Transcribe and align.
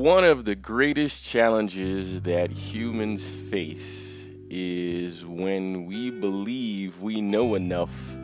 One 0.00 0.24
of 0.24 0.46
the 0.46 0.54
greatest 0.54 1.26
challenges 1.26 2.22
that 2.22 2.50
humans 2.50 3.28
face 3.28 4.24
is 4.48 5.26
when 5.26 5.84
we 5.84 6.10
believe 6.10 7.02
we 7.02 7.20
know 7.20 7.54
enough 7.54 8.16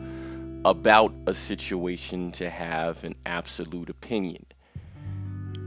about 0.65 1.13
a 1.27 1.35
situation 1.35 2.31
to 2.31 2.49
have 2.49 3.03
an 3.03 3.13
absolute 3.27 3.91
opinion. 3.91 4.47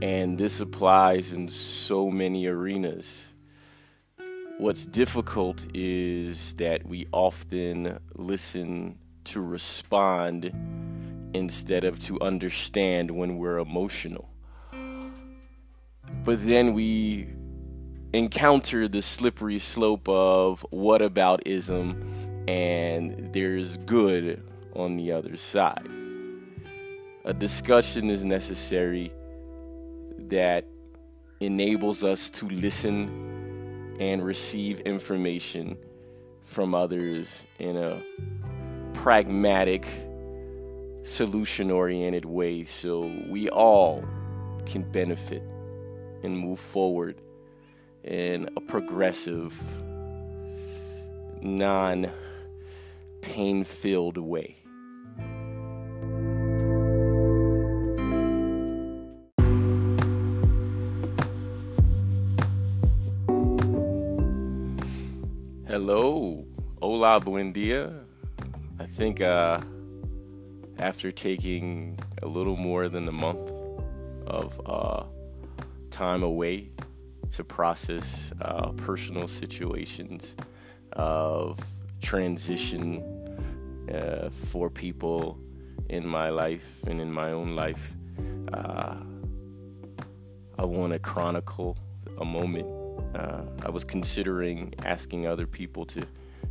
And 0.01 0.37
this 0.37 0.59
applies 0.59 1.31
in 1.31 1.47
so 1.47 2.09
many 2.09 2.45
arenas. 2.45 3.29
What's 4.57 4.85
difficult 4.85 5.65
is 5.73 6.55
that 6.55 6.85
we 6.85 7.07
often 7.13 7.99
listen 8.15 8.99
to 9.23 9.39
respond 9.39 10.51
instead 11.33 11.85
of 11.85 11.99
to 11.99 12.19
understand 12.19 13.11
when 13.11 13.37
we're 13.37 13.59
emotional. 13.59 14.30
But 16.23 16.45
then 16.45 16.73
we 16.73 17.27
encounter 18.13 18.87
the 18.87 19.01
slippery 19.01 19.57
slope 19.57 20.07
of 20.07 20.65
whataboutism 20.71 22.47
and 22.47 23.33
there's 23.33 23.77
good 23.77 24.43
on 24.75 24.97
the 24.97 25.11
other 25.11 25.35
side. 25.35 25.87
A 27.25 27.33
discussion 27.33 28.09
is 28.09 28.23
necessary 28.23 29.11
that 30.27 30.65
enables 31.39 32.03
us 32.03 32.29
to 32.31 32.47
listen 32.49 33.95
and 33.99 34.23
receive 34.23 34.79
information 34.81 35.77
from 36.43 36.75
others 36.75 37.45
in 37.59 37.77
a 37.77 38.01
pragmatic, 38.93 39.87
solution 41.03 41.71
oriented 41.71 42.25
way 42.25 42.63
so 42.63 43.11
we 43.27 43.49
all 43.49 44.03
can 44.67 44.83
benefit 44.91 45.41
and 46.23 46.37
move 46.37 46.59
forward 46.59 47.21
in 48.03 48.49
a 48.55 48.61
progressive, 48.61 49.59
non 51.41 52.09
pain 53.21 53.63
filled 53.63 54.17
way. 54.17 54.57
Hello, 65.67 66.45
hola, 66.81 67.19
buen 67.19 67.53
dia. 67.53 67.93
I 68.77 68.85
think 68.85 69.21
uh, 69.21 69.61
after 70.79 71.11
taking 71.11 71.97
a 72.23 72.27
little 72.27 72.57
more 72.57 72.89
than 72.89 73.07
a 73.07 73.11
month 73.11 73.49
of 74.27 74.59
uh, 74.65 75.03
time 75.91 76.23
away 76.23 76.69
to 77.31 77.43
process 77.43 78.33
uh, 78.41 78.69
personal 78.71 79.27
situations 79.27 80.35
of 80.93 81.59
transition 82.01 83.03
uh, 83.93 84.29
for 84.29 84.69
people 84.69 85.39
in 85.89 86.05
my 86.05 86.29
life 86.29 86.83
and 86.87 86.99
in 86.99 87.11
my 87.11 87.31
own 87.31 87.51
life. 87.51 87.93
Uh, 88.53 88.95
I 90.57 90.65
want 90.65 90.93
to 90.93 90.99
chronicle 90.99 91.77
a 92.19 92.25
moment 92.25 92.67
uh, 93.15 93.41
I 93.65 93.69
was 93.69 93.83
considering 93.83 94.73
asking 94.85 95.27
other 95.27 95.45
people 95.45 95.85
to 95.87 96.05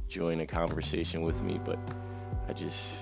join 0.08 0.40
a 0.40 0.46
conversation 0.46 1.22
with 1.22 1.42
me, 1.42 1.60
but 1.64 1.78
I 2.48 2.52
just 2.52 3.00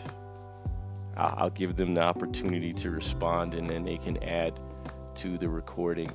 I'll, 1.16 1.34
I'll 1.38 1.50
give 1.50 1.76
them 1.76 1.94
the 1.94 2.02
opportunity 2.02 2.72
to 2.74 2.90
respond, 2.90 3.54
and 3.54 3.68
then 3.68 3.84
they 3.84 3.96
can 3.96 4.22
add 4.22 4.60
to 5.16 5.38
the 5.38 5.48
recording 5.48 6.10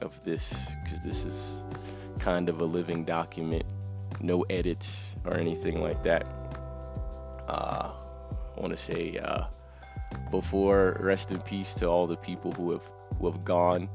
of 0.00 0.22
this 0.24 0.54
because 0.82 1.00
this 1.00 1.24
is 1.24 1.62
kind 2.18 2.48
of 2.48 2.60
a 2.60 2.64
living 2.64 3.04
document, 3.04 3.64
no 4.20 4.42
edits 4.50 5.16
or 5.24 5.36
anything 5.36 5.80
like 5.80 6.02
that. 6.04 6.26
Uh, 7.48 7.92
I 8.56 8.60
want 8.60 8.70
to 8.70 8.76
say 8.76 9.18
uh, 9.18 9.44
before 10.30 10.96
rest 11.00 11.30
in 11.30 11.40
peace 11.42 11.74
to 11.76 11.86
all 11.86 12.06
the 12.06 12.16
people 12.16 12.52
who 12.52 12.72
have 12.72 12.90
who 13.18 13.30
have 13.30 13.44
gone 13.44 13.88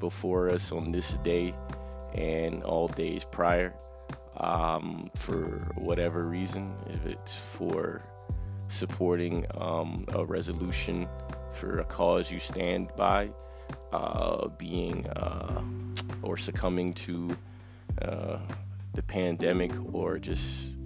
before 0.00 0.50
us 0.50 0.72
on 0.72 0.92
this 0.92 1.18
day 1.18 1.54
and 2.14 2.62
all 2.62 2.88
days 2.88 3.24
prior 3.24 3.74
um, 4.38 5.10
for 5.14 5.72
whatever 5.76 6.24
reason, 6.24 6.74
if 6.86 7.06
it's 7.06 7.36
for 7.36 8.02
supporting 8.68 9.46
um, 9.56 10.04
a 10.14 10.24
resolution 10.24 11.08
for 11.52 11.78
a 11.80 11.84
cause 11.84 12.30
you 12.30 12.38
stand 12.38 12.90
by, 12.96 13.30
uh, 13.92 14.48
being 14.58 15.06
uh, 15.08 15.62
or 16.22 16.36
succumbing 16.36 16.92
to 16.94 17.36
uh, 18.00 18.38
the 18.94 19.02
pandemic, 19.02 19.72
or 19.92 20.18
just 20.18 20.76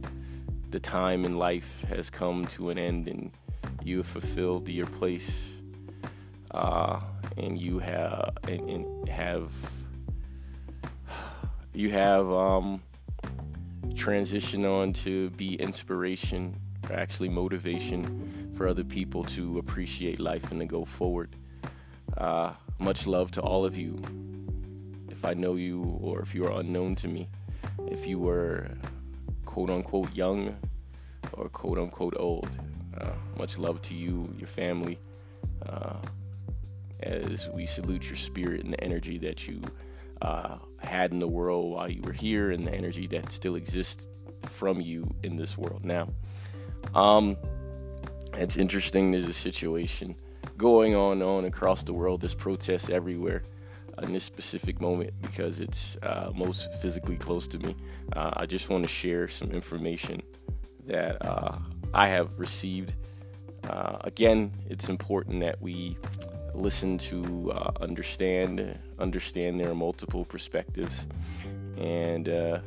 the 0.71 0.81
time 0.81 1.25
in 1.25 1.39
life 1.39 1.85
has 1.89 2.11
come 2.11 2.45
to 2.47 2.71
an 2.71 2.79
end 2.79 3.09
and 3.09 3.31
you 3.83 3.99
have 3.99 4.07
fulfilled 4.07 4.69
your 4.69 4.87
place 4.87 5.53
uh, 6.51 7.01
and 7.37 7.59
you 7.61 7.79
have 7.79 8.37
and, 8.49 8.69
and 8.69 9.09
have 9.09 9.53
you 11.73 11.91
have 11.91 12.31
um, 12.31 12.83
transition 13.95 14.65
on 14.65 14.93
to 14.93 15.31
be 15.31 15.55
inspiration 15.55 16.59
or 16.89 16.97
actually 16.97 17.29
motivation 17.29 18.53
for 18.57 18.67
other 18.67 18.85
people 18.85 19.23
to 19.25 19.59
appreciate 19.59 20.21
life 20.21 20.51
and 20.51 20.61
to 20.61 20.67
go 20.67 20.85
forward. 20.85 21.37
Uh, 22.17 22.53
much 22.79 23.07
love 23.07 23.31
to 23.33 23.41
all 23.41 23.65
of 23.65 23.77
you. 23.77 24.01
If 25.11 25.25
I 25.25 25.35
know 25.35 25.55
you 25.55 25.99
or 26.01 26.21
if 26.21 26.35
you 26.35 26.45
are 26.47 26.61
unknown 26.61 26.95
to 26.97 27.09
me, 27.09 27.29
if 27.89 28.07
you 28.07 28.19
were 28.19 28.69
quote 29.45 29.71
unquote 29.71 30.15
young 30.15 30.57
or 31.33 31.49
quote 31.49 31.79
unquote 31.79 32.15
old, 32.19 32.51
uh, 33.01 33.13
much 33.39 33.59
love 33.59 33.81
to 33.83 33.95
you, 33.95 34.33
your 34.37 34.47
family, 34.47 34.99
uh, 35.67 35.97
as 37.01 37.49
we 37.51 37.67
salute 37.67 38.07
your 38.07 38.17
spirit 38.17 38.65
and 38.65 38.73
the 38.73 38.83
energy 38.83 39.19
that 39.19 39.47
you 39.47 39.61
uh, 40.23 40.57
had 40.79 41.13
in 41.13 41.19
the 41.19 41.29
world 41.29 41.73
while 41.73 41.91
you 41.91 42.01
were 42.03 42.13
here 42.13 42.51
and 42.51 42.67
the 42.67 42.73
energy 42.73 43.07
that 43.07 43.31
still 43.31 43.57
exists 43.57 44.09
from 44.45 44.81
you 44.81 45.07
in 45.23 45.37
this 45.37 45.59
world 45.59 45.85
now. 45.85 46.09
Um, 46.95 47.37
it's 48.35 48.57
interesting. 48.57 49.11
There's 49.11 49.27
a 49.27 49.33
situation 49.33 50.15
going 50.57 50.95
on 50.95 51.13
and 51.13 51.23
on 51.23 51.45
across 51.45 51.83
the 51.85 51.93
world. 51.93 52.21
There's 52.21 52.35
protests 52.35 52.89
everywhere 52.89 53.43
in 54.03 54.13
this 54.13 54.25
specific 54.25 54.81
moment 54.81 55.13
because 55.23 55.61
it's 55.61 55.97
uh, 56.03 56.31
most 56.35 56.73
physically 56.75 57.17
close 57.17 57.49
to 57.49 57.59
me. 57.59 57.75
Uh, 58.13 58.31
I 58.37 58.47
just 58.47 58.69
want 58.69 58.83
to 58.85 58.89
share 58.89 59.29
some 59.29 59.51
information 59.51 60.23
that 60.87 61.25
uh, 61.27 61.59
I 61.95 62.09
have 62.09 62.39
received. 62.39 62.95
Uh, 63.69 63.99
again, 64.03 64.53
it's 64.69 64.89
important 64.89 65.41
that 65.41 65.61
we 65.61 65.97
listen 66.55 66.97
to 66.97 67.53
uh, 67.53 67.71
understand 67.81 68.79
understand 68.99 69.61
their 69.61 69.75
multiple 69.75 70.25
perspectives 70.25 71.07
and 71.77 72.29
uh, 72.29 72.59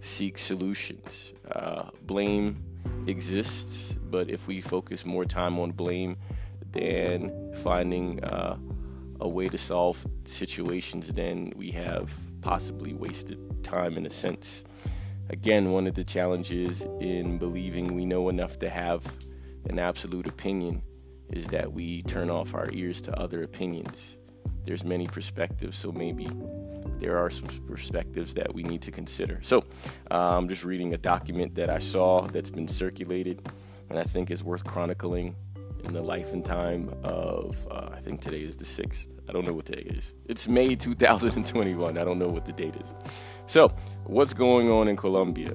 seek 0.00 0.38
solutions. 0.38 1.34
Uh, 1.52 1.90
blame 2.02 2.62
exists, 3.06 3.96
but 4.10 4.28
if 4.30 4.46
we 4.46 4.60
focus 4.60 5.04
more 5.04 5.24
time 5.24 5.58
on 5.58 5.70
blame 5.72 6.16
than 6.72 7.52
finding 7.62 8.22
uh, 8.24 8.56
a 9.20 9.28
way 9.28 9.48
to 9.48 9.58
solve 9.58 10.06
situations, 10.24 11.08
then 11.08 11.52
we 11.56 11.70
have 11.72 12.12
possibly 12.40 12.94
wasted 12.94 13.38
time 13.64 13.96
in 13.96 14.06
a 14.06 14.10
sense. 14.10 14.64
Again, 15.30 15.72
one 15.72 15.86
of 15.86 15.94
the 15.94 16.04
challenges 16.04 16.86
in 17.00 17.38
believing 17.38 17.94
we 17.94 18.06
know 18.06 18.28
enough 18.28 18.58
to 18.60 18.70
have 18.70 19.04
an 19.68 19.78
absolute 19.78 20.26
opinion 20.26 20.82
is 21.30 21.46
that 21.48 21.70
we 21.70 22.02
turn 22.02 22.30
off 22.30 22.54
our 22.54 22.68
ears 22.72 23.00
to 23.02 23.18
other 23.18 23.42
opinions. 23.42 24.16
There's 24.64 24.84
many 24.84 25.06
perspectives, 25.06 25.76
so 25.76 25.92
maybe 25.92 26.30
there 26.98 27.18
are 27.18 27.30
some 27.30 27.48
perspectives 27.66 28.34
that 28.34 28.54
we 28.54 28.62
need 28.62 28.82
to 28.82 28.90
consider. 28.90 29.38
So, 29.42 29.64
uh, 30.10 30.36
I'm 30.36 30.48
just 30.48 30.64
reading 30.64 30.94
a 30.94 30.98
document 30.98 31.54
that 31.56 31.70
I 31.70 31.78
saw 31.78 32.22
that's 32.26 32.50
been 32.50 32.68
circulated, 32.68 33.46
and 33.90 33.98
I 33.98 34.04
think 34.04 34.30
is 34.30 34.42
worth 34.42 34.64
chronicling 34.64 35.36
in 35.84 35.92
the 35.92 36.02
life 36.02 36.32
and 36.32 36.44
time 36.44 36.92
of, 37.02 37.66
uh, 37.70 37.88
I 37.92 38.00
think 38.00 38.20
today 38.20 38.40
is 38.40 38.56
the 38.56 38.64
6th. 38.64 39.08
I 39.28 39.32
don't 39.32 39.46
know 39.46 39.52
what 39.52 39.66
today 39.66 39.82
is. 39.82 40.14
It's 40.26 40.48
May 40.48 40.74
2021. 40.74 41.98
I 41.98 42.04
don't 42.04 42.18
know 42.18 42.28
what 42.28 42.44
the 42.44 42.52
date 42.52 42.76
is. 42.76 42.94
So, 43.46 43.72
what's 44.04 44.34
going 44.34 44.70
on 44.70 44.88
in 44.88 44.96
Colombia? 44.96 45.52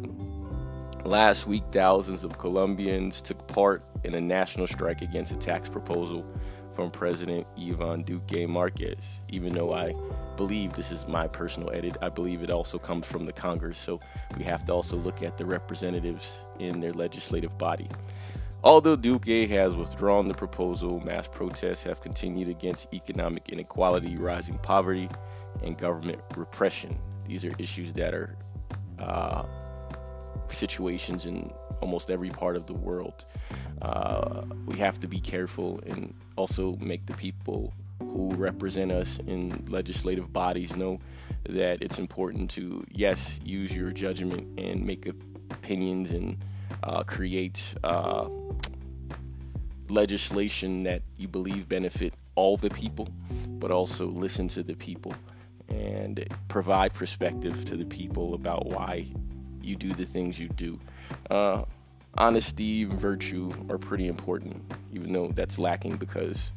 Last 1.06 1.48
week, 1.48 1.64
thousands 1.72 2.24
of 2.24 2.38
Colombians 2.38 3.22
took 3.22 3.46
part 3.48 3.84
in 4.04 4.16
a 4.16 4.22
national 4.22 4.68
strike 4.68 5.02
against 5.02 5.32
a 5.34 5.36
tax 5.36 5.68
proposal 5.70 6.26
from 6.72 6.90
President 6.90 7.46
Ivan 7.58 8.04
Duque 8.04 8.48
Marquez. 8.48 9.20
Even 9.30 9.54
though 9.54 9.74
I 9.74 9.94
believe 10.36 10.74
this 10.74 10.92
is 10.92 11.08
my 11.08 11.28
personal 11.28 11.72
edit, 11.72 11.98
I 12.02 12.10
believe 12.10 12.42
it 12.42 12.50
also 12.50 12.80
comes 12.80 13.06
from 13.06 13.26
the 13.26 13.34
Congress, 13.34 13.78
so 13.78 14.00
we 14.38 14.44
have 14.44 14.66
to 14.66 14.74
also 14.74 14.98
look 14.98 15.22
at 15.22 15.38
the 15.38 15.46
representatives 15.46 16.46
in 16.60 16.80
their 16.80 16.94
legislative 16.94 17.58
body. 17.58 17.90
Although 18.64 18.96
Duque 18.96 19.50
has 19.50 19.76
withdrawn 19.76 20.30
the 20.30 20.34
proposal, 20.34 21.02
mass 21.02 21.28
protests 21.28 21.84
have 21.84 22.00
continued 22.00 22.48
against 22.48 22.94
economic 22.94 23.50
inequality, 23.50 24.16
rising 24.16 24.58
poverty, 24.60 25.10
and 25.64 25.78
government 25.78 26.22
repression. 26.38 26.98
These 27.26 27.44
are 27.44 27.54
issues 27.60 27.92
that 27.94 28.14
are 28.14 28.38
uh, 29.00 29.44
situations 30.48 31.26
in 31.26 31.52
almost 31.82 32.10
every 32.10 32.30
part 32.30 32.56
of 32.56 32.66
the 32.66 32.74
world. 32.74 33.26
Uh, 33.82 34.44
we 34.66 34.78
have 34.78 34.98
to 35.02 35.08
be 35.10 35.20
careful 35.20 35.82
and 35.86 36.14
also 36.38 36.78
make 36.78 37.06
the 37.06 37.14
people 37.16 37.74
who 38.00 38.30
represent 38.36 38.94
us 38.94 39.20
in 39.28 39.66
legislative 39.68 40.32
bodies 40.32 40.78
know 40.78 41.00
that 41.50 41.82
it's 41.82 42.00
important 42.00 42.50
to, 42.52 42.86
yes, 42.90 43.42
use 43.44 43.76
your 43.76 43.92
judgment 43.92 44.58
and 44.58 44.86
make 44.86 45.06
opinions 45.52 46.12
and 46.12 46.38
uh, 46.84 47.04
create 47.04 47.76
uh, 47.84 48.28
legislation 49.90 50.84
that 50.84 51.02
you 51.18 51.28
believe 51.28 51.70
benefit 51.70 52.14
all 52.36 52.58
the 52.58 52.70
people, 52.70 53.08
but 53.60 53.72
also 53.72 54.08
listen 54.08 54.48
to 54.50 54.64
the 54.64 54.76
people 54.76 55.14
and 55.70 56.28
provide 56.48 56.94
perspective 56.94 57.66
to 57.66 57.76
the 57.76 57.86
people 57.86 58.34
about 58.34 58.66
why 58.66 59.06
you 59.62 59.76
do 59.76 59.94
the 59.94 60.06
things 60.06 60.40
you 60.40 60.50
do. 60.50 60.80
Uh, 61.30 61.64
honesty 62.16 62.84
and 62.84 62.94
virtue 62.94 63.52
are 63.70 63.78
pretty 63.78 64.08
important, 64.08 64.62
even 64.92 65.14
though 65.14 65.30
that's 65.30 65.58
lacking 65.58 65.96
because 65.96 66.52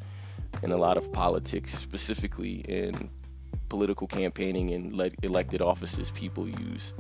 in 0.63 0.73
a 0.73 0.77
lot 0.77 0.97
of 0.97 1.13
politics, 1.13 1.77
specifically 1.77 2.65
in 2.69 3.09
political 3.69 4.07
campaigning 4.07 4.73
and 4.73 4.93
le- 4.93 5.11
elected 5.23 5.61
offices, 5.61 6.11
people 6.11 6.49
use 6.49 6.95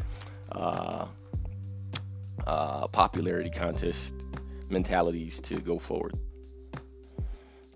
uh, 0.53 1.07
uh, 2.47 2.87
popularity 2.89 3.51
contest 3.51 4.15
mentalities 4.69 5.41
to 5.43 5.61
go 5.61 5.79
forward. 5.79 6.15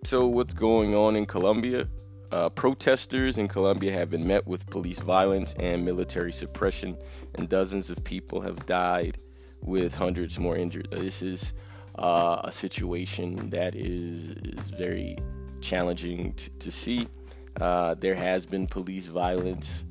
So, 0.02 0.26
what's 0.26 0.54
going 0.54 0.94
on 0.94 1.16
in 1.16 1.26
Colombia? 1.26 1.88
Uh, 2.32 2.48
protesters 2.48 3.38
in 3.38 3.48
Colombia 3.48 3.92
have 3.92 4.08
been 4.08 4.26
met 4.26 4.46
with 4.46 4.64
police 4.70 5.00
violence 5.00 5.54
and 5.58 5.84
military 5.84 6.32
suppression, 6.32 6.96
and 7.34 7.48
dozens 7.48 7.90
of 7.90 8.02
people 8.04 8.40
have 8.40 8.64
died, 8.66 9.18
with 9.62 9.94
hundreds 9.94 10.38
more 10.38 10.56
injured. 10.56 10.88
This 10.90 11.22
is 11.22 11.52
uh, 11.98 12.40
a 12.44 12.52
situation 12.52 13.50
that 13.50 13.74
is, 13.74 14.28
is 14.42 14.70
very 14.70 15.18
challenging 15.60 16.32
t- 16.34 16.50
to 16.58 16.70
see. 16.70 17.06
Uh, 17.60 17.94
there 17.94 18.14
has 18.14 18.46
been 18.46 18.66
police 18.66 19.06
violence, 19.06 19.84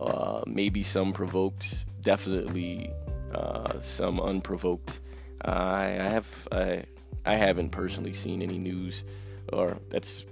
uh, 0.00 0.04
uh, 0.04 0.42
maybe 0.46 0.82
some 0.82 1.12
provoked, 1.12 1.86
definitely 2.00 2.90
uh, 3.34 3.78
some 3.80 4.20
unprovoked. 4.20 5.00
I, 5.44 5.84
I 5.84 6.08
have 6.08 6.48
I, 6.52 6.84
I 7.26 7.34
haven't 7.34 7.70
personally 7.70 8.12
seen 8.12 8.42
any 8.42 8.58
news, 8.58 9.04
or 9.52 9.76
that's 9.90 10.26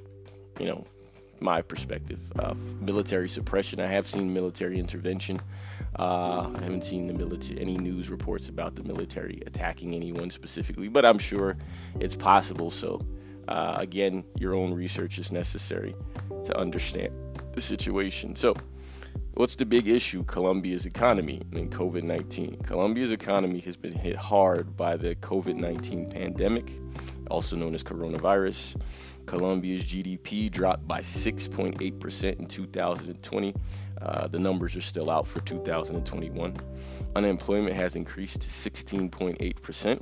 you 0.59 0.67
know 0.67 0.85
my 1.41 1.63
perspective. 1.63 2.21
of 2.39 2.59
military 2.81 3.29
suppression. 3.29 3.81
I 3.81 3.87
have 3.87 4.07
seen 4.09 4.33
military 4.33 4.79
intervention. 4.79 5.41
Uh, 5.99 6.51
I 6.55 6.63
haven't 6.63 6.85
seen 6.85 7.07
the 7.07 7.15
military 7.15 7.61
any 7.61 7.77
news 7.77 8.11
reports 8.11 8.49
about 8.49 8.75
the 8.75 8.83
military 8.83 9.43
attacking 9.47 9.95
anyone 9.95 10.31
specifically, 10.31 10.89
but 10.89 11.05
I'm 11.05 11.19
sure 11.19 11.57
it's 12.01 12.17
possible. 12.17 12.71
So 12.71 13.01
uh, 13.49 13.77
again, 13.79 14.25
your 14.39 14.55
own 14.55 14.75
research 14.75 15.19
is 15.19 15.33
necessary 15.33 15.95
to 16.45 16.59
understand 16.59 17.13
the 17.53 17.61
situation. 17.61 18.37
So, 18.37 18.55
what's 19.39 19.55
the 19.55 19.65
big 19.65 19.87
issue? 19.87 20.25
Colombia's 20.25 20.85
economy 20.85 21.41
and 21.53 21.71
COVID 21.71 22.03
19. 22.03 22.57
Colombia's 22.65 23.13
economy 23.13 23.61
has 23.61 23.77
been 23.77 23.93
hit 23.93 24.17
hard 24.17 24.77
by 24.77 24.97
the 24.97 25.15
COVID 25.15 25.55
19 25.55 26.11
pandemic, 26.11 26.73
also 27.31 27.55
known 27.55 27.73
as 27.73 27.85
coronavirus. 27.85 28.81
Colombia's 29.27 29.85
GDP 29.85 30.51
dropped 30.51 30.89
by 30.89 31.01
6.8% 31.01 32.39
in 32.41 32.47
2020. 32.47 33.55
Uh, 34.03 34.27
the 34.27 34.39
numbers 34.41 34.75
are 34.75 34.81
still 34.81 35.09
out 35.09 35.25
for 35.25 35.39
2021. 35.41 36.57
Unemployment 37.15 37.77
has 37.77 37.95
increased 37.95 38.41
to 38.41 38.49
16.8%. 38.49 40.01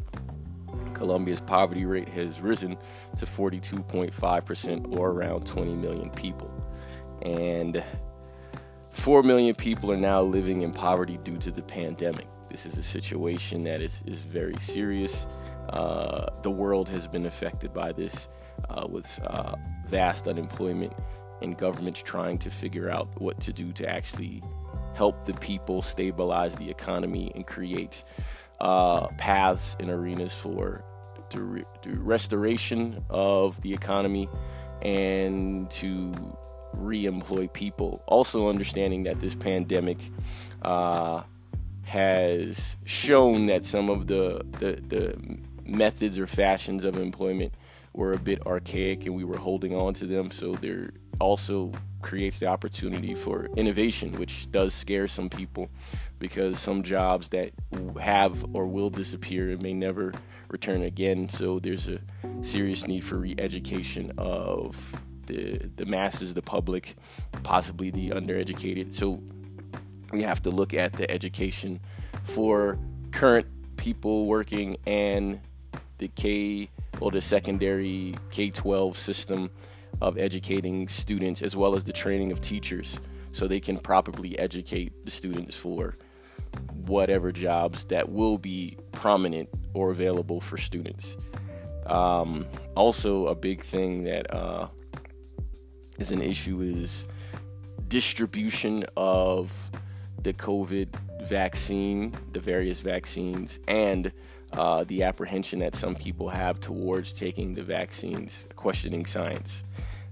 Colombia's 0.95 1.41
poverty 1.41 1.85
rate 1.85 2.09
has 2.09 2.41
risen 2.41 2.75
to 3.19 3.27
42.5%, 3.27 4.99
or 4.99 5.11
around 5.11 5.45
20 5.45 5.75
million 5.75 6.09
people. 6.11 6.51
And 7.21 7.83
4 8.97 9.23
million 9.23 9.55
people 9.55 9.93
are 9.93 9.97
now 9.97 10.23
living 10.23 10.63
in 10.63 10.73
poverty 10.73 11.19
due 11.19 11.37
to 11.37 11.51
the 11.51 11.63
pandemic. 11.63 12.27
This 12.51 12.65
is 12.65 12.79
a 12.79 12.83
situation 12.83 13.63
that 13.65 13.81
is, 13.83 14.01
is 14.07 14.21
very 14.21 14.59
serious. 14.59 15.27
Uh, 15.69 16.27
the 16.43 16.51
world 16.51 16.89
has 16.89 17.07
been 17.07 17.27
affected 17.27 17.75
by 17.75 17.93
this 17.93 18.29
uh, 18.71 18.87
with 18.89 19.21
uh, 19.27 19.55
vast 19.87 20.27
unemployment 20.27 20.95
and 21.43 21.59
governments 21.59 22.03
trying 22.03 22.39
to 22.39 22.51
figure 22.51 22.89
out 22.89 23.09
what 23.21 23.39
to 23.43 23.53
do 23.53 23.71
to 23.75 23.87
actually 23.89 24.43
help 24.95 25.25
the 25.27 25.35
people 25.35 25.83
stabilize 25.83 26.57
the 26.57 26.69
economy 26.69 27.31
and 27.35 27.47
create 27.47 28.03
uh, 28.61 29.09
paths 29.19 29.77
and 29.79 29.91
arenas 29.91 30.33
for 30.33 30.83
the, 31.31 31.43
re- 31.43 31.65
the 31.83 31.91
restoration 31.99 33.05
of 33.11 33.61
the 33.61 33.73
economy 33.75 34.27
and 34.81 35.71
to 35.71 36.13
re-employ 36.77 37.49
people. 37.49 38.03
Also 38.07 38.49
understanding 38.49 39.05
that 39.05 39.21
this 39.21 39.35
pandemic 39.35 39.99
uh, 40.63 41.23
has 41.83 42.77
shown 42.85 43.47
that 43.47 43.65
some 43.65 43.89
of 43.89 44.07
the, 44.07 44.45
the, 44.59 44.81
the 44.89 45.39
methods 45.65 46.19
or 46.19 46.27
fashions 46.27 46.85
of 46.85 46.97
employment 46.97 47.53
were 47.93 48.13
a 48.13 48.19
bit 48.19 48.47
archaic 48.47 49.07
and 49.07 49.15
we 49.15 49.25
were 49.25 49.39
holding 49.39 49.75
on 49.75 49.95
to 49.95 50.07
them. 50.07 50.31
So 50.31 50.53
there 50.53 50.91
also 51.19 51.73
creates 52.03 52.39
the 52.39 52.47
opportunity 52.47 53.15
for 53.15 53.47
innovation, 53.57 54.13
which 54.13 54.51
does 54.53 54.75
scare 54.75 55.09
some 55.09 55.29
people 55.29 55.69
because 56.19 56.59
some 56.59 56.83
jobs 56.83 57.31
that 57.31 57.53
have 57.99 58.45
or 58.55 58.67
will 58.67 58.91
disappear 58.91 59.51
and 59.51 59.63
may 59.63 59.73
never 59.73 60.13
return 60.51 60.83
again. 60.83 61.29
So 61.29 61.59
there's 61.59 61.89
a 61.89 61.99
serious 62.43 62.87
need 62.87 63.03
for 63.03 63.17
re-education 63.17 64.13
of 64.19 64.95
the 65.27 65.71
the 65.77 65.87
masses, 65.87 66.35
the 66.35 66.43
public, 66.43 66.97
possibly 67.43 67.91
the 67.91 68.11
undereducated. 68.11 68.93
So 68.93 69.23
we 70.13 70.23
have 70.23 70.43
to 70.43 70.51
look 70.51 70.75
at 70.75 70.93
the 70.93 71.11
education 71.11 71.81
for 72.23 72.79
current 73.11 73.47
people 73.77 74.27
working 74.27 74.77
and 74.87 75.41
the 75.99 76.09
K 76.09 76.71
or 77.01 77.11
the 77.11 77.21
secondary 77.21 78.15
K 78.31 78.51
12 78.51 78.97
system 78.97 79.51
of 80.01 80.19
educating 80.19 80.89
students 80.89 81.43
as 81.43 81.57
well 81.57 81.75
as 81.75 81.85
the 81.85 81.93
training 81.93 82.33
of 82.33 82.41
teachers 82.41 83.01
so 83.33 83.47
they 83.47 83.61
can 83.61 83.79
properly 83.79 84.39
educate 84.39 85.05
the 85.05 85.11
students 85.11 85.55
for 85.55 85.97
whatever 86.87 87.33
jobs 87.33 87.85
that 87.87 88.11
will 88.11 88.39
be 88.39 88.77
prominent 88.93 89.49
or 89.75 89.91
available 89.91 90.41
for 90.41 90.57
students. 90.57 91.17
Um, 91.87 92.47
also, 92.75 93.27
a 93.27 93.35
big 93.35 93.63
thing 93.63 94.05
that 94.05 94.33
uh, 94.35 94.69
is 95.99 96.11
an 96.11 96.23
issue 96.23 96.61
is 96.61 97.07
distribution 97.89 98.85
of 98.97 99.71
the 100.23 100.33
COVID 100.33 100.89
vaccine, 101.23 102.15
the 102.33 102.41
various 102.41 102.81
vaccines, 102.81 103.59
and 103.69 104.13
uh, 104.53 104.85
the 104.85 105.03
apprehension 105.03 105.59
that 105.61 105.75
some 105.75 105.95
people 105.95 106.29
have 106.29 106.61
towards 106.61 107.13
taking 107.13 107.55
the 107.55 107.63
vaccines, 107.63 108.47
questioning 108.57 109.07
science. 109.07 109.65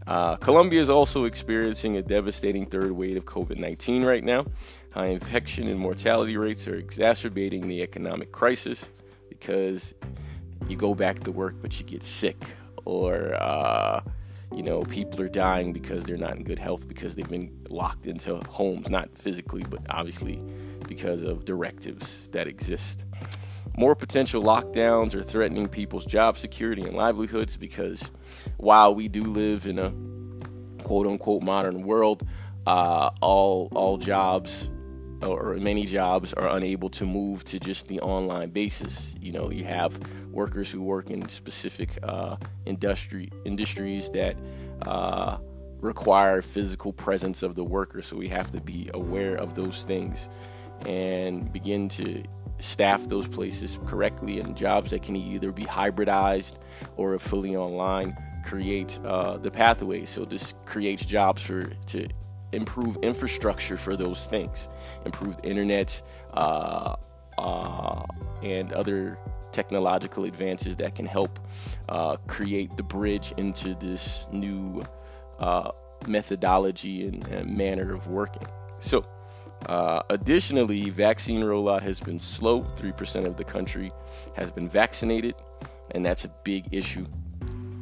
Uh, 0.06 0.36
Colombia 0.36 0.80
is 0.80 0.90
also 0.90 1.24
experiencing 1.24 1.96
a 1.96 2.02
devastating 2.02 2.66
third 2.66 2.92
wave 2.92 3.16
of 3.16 3.24
COVID 3.24 3.56
19 3.56 4.04
right 4.04 4.22
now. 4.22 4.44
High 4.90 5.06
infection 5.06 5.66
and 5.68 5.80
mortality 5.80 6.36
rates 6.36 6.68
are 6.68 6.76
exacerbating 6.76 7.68
the 7.68 7.82
economic 7.82 8.30
crisis 8.30 8.90
because 9.28 9.94
you 10.68 10.76
go 10.76 10.94
back 10.94 11.20
to 11.20 11.32
work 11.32 11.56
but 11.60 11.78
you 11.80 11.86
get 11.86 12.02
sick, 12.02 12.36
or 12.84 13.34
uh, 13.34 14.00
you 14.52 14.62
know, 14.62 14.82
people 14.82 15.20
are 15.20 15.28
dying 15.28 15.72
because 15.72 16.04
they're 16.04 16.16
not 16.16 16.36
in 16.36 16.44
good 16.44 16.58
health 16.58 16.86
because 16.88 17.14
they've 17.14 17.28
been 17.28 17.50
locked 17.68 18.06
into 18.06 18.36
homes, 18.48 18.90
not 18.90 19.16
physically, 19.16 19.64
but 19.68 19.80
obviously 19.90 20.42
because 20.86 21.22
of 21.22 21.44
directives 21.44 22.28
that 22.30 22.46
exist. 22.46 23.04
More 23.76 23.94
potential 23.94 24.42
lockdowns 24.42 25.14
are 25.14 25.22
threatening 25.22 25.68
people's 25.68 26.06
job 26.06 26.38
security 26.38 26.82
and 26.82 26.96
livelihoods 26.96 27.56
because 27.56 28.12
while 28.56 28.94
we 28.94 29.08
do 29.08 29.24
live 29.24 29.66
in 29.66 29.78
a 29.78 29.92
quote 30.84 31.06
unquote 31.06 31.42
modern 31.42 31.82
world, 31.82 32.26
uh, 32.66 33.10
all 33.20 33.68
all 33.74 33.98
jobs 33.98 34.70
or 35.22 35.54
many 35.54 35.86
jobs 35.86 36.32
are 36.34 36.48
unable 36.50 36.88
to 36.90 37.06
move 37.06 37.44
to 37.44 37.58
just 37.58 37.88
the 37.88 38.00
online 38.00 38.50
basis. 38.50 39.14
You 39.20 39.32
know, 39.32 39.50
you 39.50 39.64
have 39.64 39.98
workers 40.34 40.70
who 40.70 40.82
work 40.82 41.10
in 41.10 41.28
specific 41.28 41.98
uh, 42.02 42.36
industry 42.66 43.30
industries 43.44 44.10
that 44.10 44.36
uh, 44.86 45.38
require 45.80 46.42
physical 46.42 46.92
presence 46.92 47.42
of 47.42 47.54
the 47.54 47.64
worker. 47.64 48.02
So 48.02 48.16
we 48.16 48.28
have 48.28 48.50
to 48.52 48.60
be 48.60 48.90
aware 48.94 49.36
of 49.36 49.54
those 49.54 49.84
things 49.84 50.28
and 50.86 51.52
begin 51.52 51.88
to 51.88 52.22
staff 52.58 53.08
those 53.08 53.28
places 53.28 53.78
correctly 53.86 54.40
and 54.40 54.56
jobs 54.56 54.90
that 54.90 55.02
can 55.02 55.16
either 55.16 55.52
be 55.52 55.64
hybridized 55.64 56.54
or 56.96 57.18
fully 57.18 57.56
online 57.56 58.16
create 58.44 58.98
uh, 59.04 59.38
the 59.38 59.50
pathways. 59.50 60.10
So 60.10 60.24
this 60.24 60.54
creates 60.66 61.04
jobs 61.04 61.42
for 61.42 61.64
to 61.86 62.08
improve 62.52 62.96
infrastructure 63.02 63.76
for 63.76 63.96
those 63.96 64.26
things, 64.26 64.68
improved 65.04 65.44
internet, 65.44 66.00
uh, 66.34 66.94
uh, 67.38 68.02
and 68.42 68.72
other 68.72 69.18
technological 69.54 70.24
advances 70.24 70.76
that 70.76 70.94
can 70.94 71.06
help 71.06 71.38
uh, 71.88 72.16
create 72.26 72.76
the 72.76 72.82
bridge 72.82 73.32
into 73.36 73.74
this 73.76 74.26
new 74.32 74.82
uh, 75.38 75.70
methodology 76.06 77.06
and, 77.06 77.26
and, 77.28 77.56
manner 77.56 77.94
of 77.94 78.08
working. 78.08 78.46
So, 78.80 79.06
uh, 79.66 80.02
additionally, 80.10 80.90
vaccine 80.90 81.40
rollout 81.40 81.82
has 81.82 82.00
been 82.00 82.18
slow. 82.18 82.64
3% 82.76 83.24
of 83.26 83.36
the 83.36 83.44
country 83.44 83.92
has 84.36 84.50
been 84.50 84.68
vaccinated, 84.68 85.36
and 85.92 86.04
that's 86.04 86.24
a 86.24 86.32
big 86.42 86.68
issue. 86.72 87.06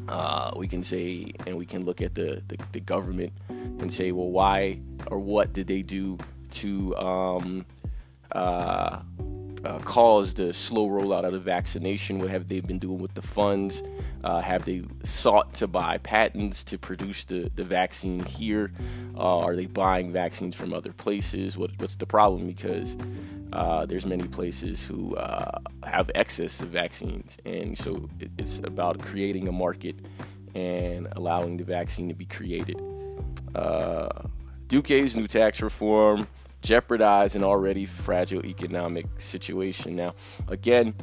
Uh, 0.08 0.52
we 0.56 0.68
can 0.68 0.82
say, 0.82 1.32
and 1.46 1.56
we 1.56 1.64
can 1.64 1.84
look 1.84 2.02
at 2.02 2.14
the, 2.14 2.42
the, 2.48 2.58
the, 2.72 2.80
government 2.80 3.32
and 3.48 3.90
say, 3.90 4.12
well, 4.12 4.30
why 4.30 4.78
or 5.06 5.18
what 5.18 5.52
did 5.52 5.66
they 5.66 5.80
do 5.80 6.18
to 6.50 6.94
um, 6.96 7.64
uh, 9.64 9.78
caused 9.80 10.38
the 10.38 10.52
slow 10.52 10.88
rollout 10.88 11.24
of 11.24 11.32
the 11.32 11.38
vaccination? 11.38 12.18
What 12.18 12.30
have 12.30 12.48
they 12.48 12.60
been 12.60 12.78
doing 12.78 12.98
with 12.98 13.14
the 13.14 13.22
funds? 13.22 13.82
Uh, 14.24 14.40
have 14.40 14.64
they 14.64 14.82
sought 15.04 15.54
to 15.54 15.66
buy 15.66 15.98
patents 15.98 16.64
to 16.64 16.78
produce 16.78 17.24
the, 17.24 17.50
the 17.54 17.64
vaccine 17.64 18.24
here? 18.24 18.72
Uh, 19.16 19.38
are 19.38 19.56
they 19.56 19.66
buying 19.66 20.12
vaccines 20.12 20.54
from 20.54 20.72
other 20.72 20.92
places? 20.92 21.58
What, 21.58 21.70
what's 21.78 21.96
the 21.96 22.06
problem? 22.06 22.46
Because 22.46 22.96
uh, 23.52 23.86
there's 23.86 24.06
many 24.06 24.26
places 24.26 24.84
who 24.84 25.14
uh, 25.16 25.58
have 25.84 26.10
excess 26.14 26.60
of 26.62 26.68
vaccines, 26.68 27.36
and 27.44 27.76
so 27.76 28.08
it, 28.18 28.30
it's 28.38 28.58
about 28.60 29.00
creating 29.00 29.48
a 29.48 29.52
market 29.52 29.96
and 30.54 31.08
allowing 31.12 31.56
the 31.56 31.64
vaccine 31.64 32.08
to 32.08 32.14
be 32.14 32.24
created. 32.24 32.80
Uh, 33.54 34.08
Duque's 34.68 35.16
new 35.16 35.26
tax 35.26 35.60
reform 35.60 36.26
jeopardize 36.62 37.34
an 37.36 37.44
already 37.44 37.84
fragile 37.84 38.44
economic 38.46 39.06
situation. 39.18 39.96
Now, 39.96 40.14
again, 40.48 40.94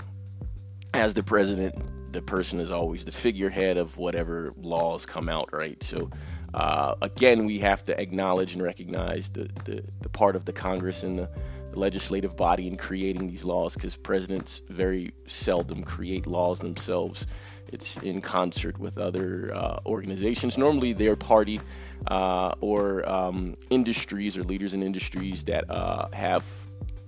as 0.93 1.13
the 1.13 1.23
president, 1.23 1.75
the 2.11 2.21
person 2.21 2.59
is 2.59 2.71
always 2.71 3.05
the 3.05 3.11
figurehead 3.11 3.77
of 3.77 3.97
whatever 3.97 4.53
laws 4.57 5.05
come 5.05 5.29
out, 5.29 5.53
right? 5.53 5.81
So, 5.83 6.09
uh, 6.53 6.95
again, 7.01 7.45
we 7.45 7.59
have 7.59 7.83
to 7.85 7.99
acknowledge 7.99 8.53
and 8.53 8.63
recognize 8.63 9.29
the, 9.29 9.49
the, 9.65 9.83
the 10.01 10.09
part 10.09 10.35
of 10.35 10.45
the 10.45 10.53
Congress 10.53 11.03
and 11.03 11.19
the, 11.19 11.29
the 11.71 11.79
legislative 11.79 12.35
body 12.35 12.65
in 12.65 12.77
creating 12.77 13.27
these 13.27 13.43
laws 13.45 13.75
because 13.75 13.95
presidents 13.95 14.61
very 14.69 15.13
seldom 15.27 15.83
create 15.83 16.25
laws 16.25 16.59
themselves. 16.59 17.27
It's 17.71 17.97
in 17.97 18.21
concert 18.21 18.79
with 18.79 18.97
other 18.97 19.51
uh, 19.53 19.79
organizations, 19.85 20.57
normally 20.57 20.93
their 20.93 21.15
party 21.15 21.59
uh, 22.07 22.53
or 22.61 23.07
um, 23.09 23.55
industries 23.69 24.38
or 24.38 24.43
leaders 24.43 24.73
in 24.73 24.83
industries 24.83 25.43
that 25.45 25.69
uh, 25.69 26.07
have 26.13 26.45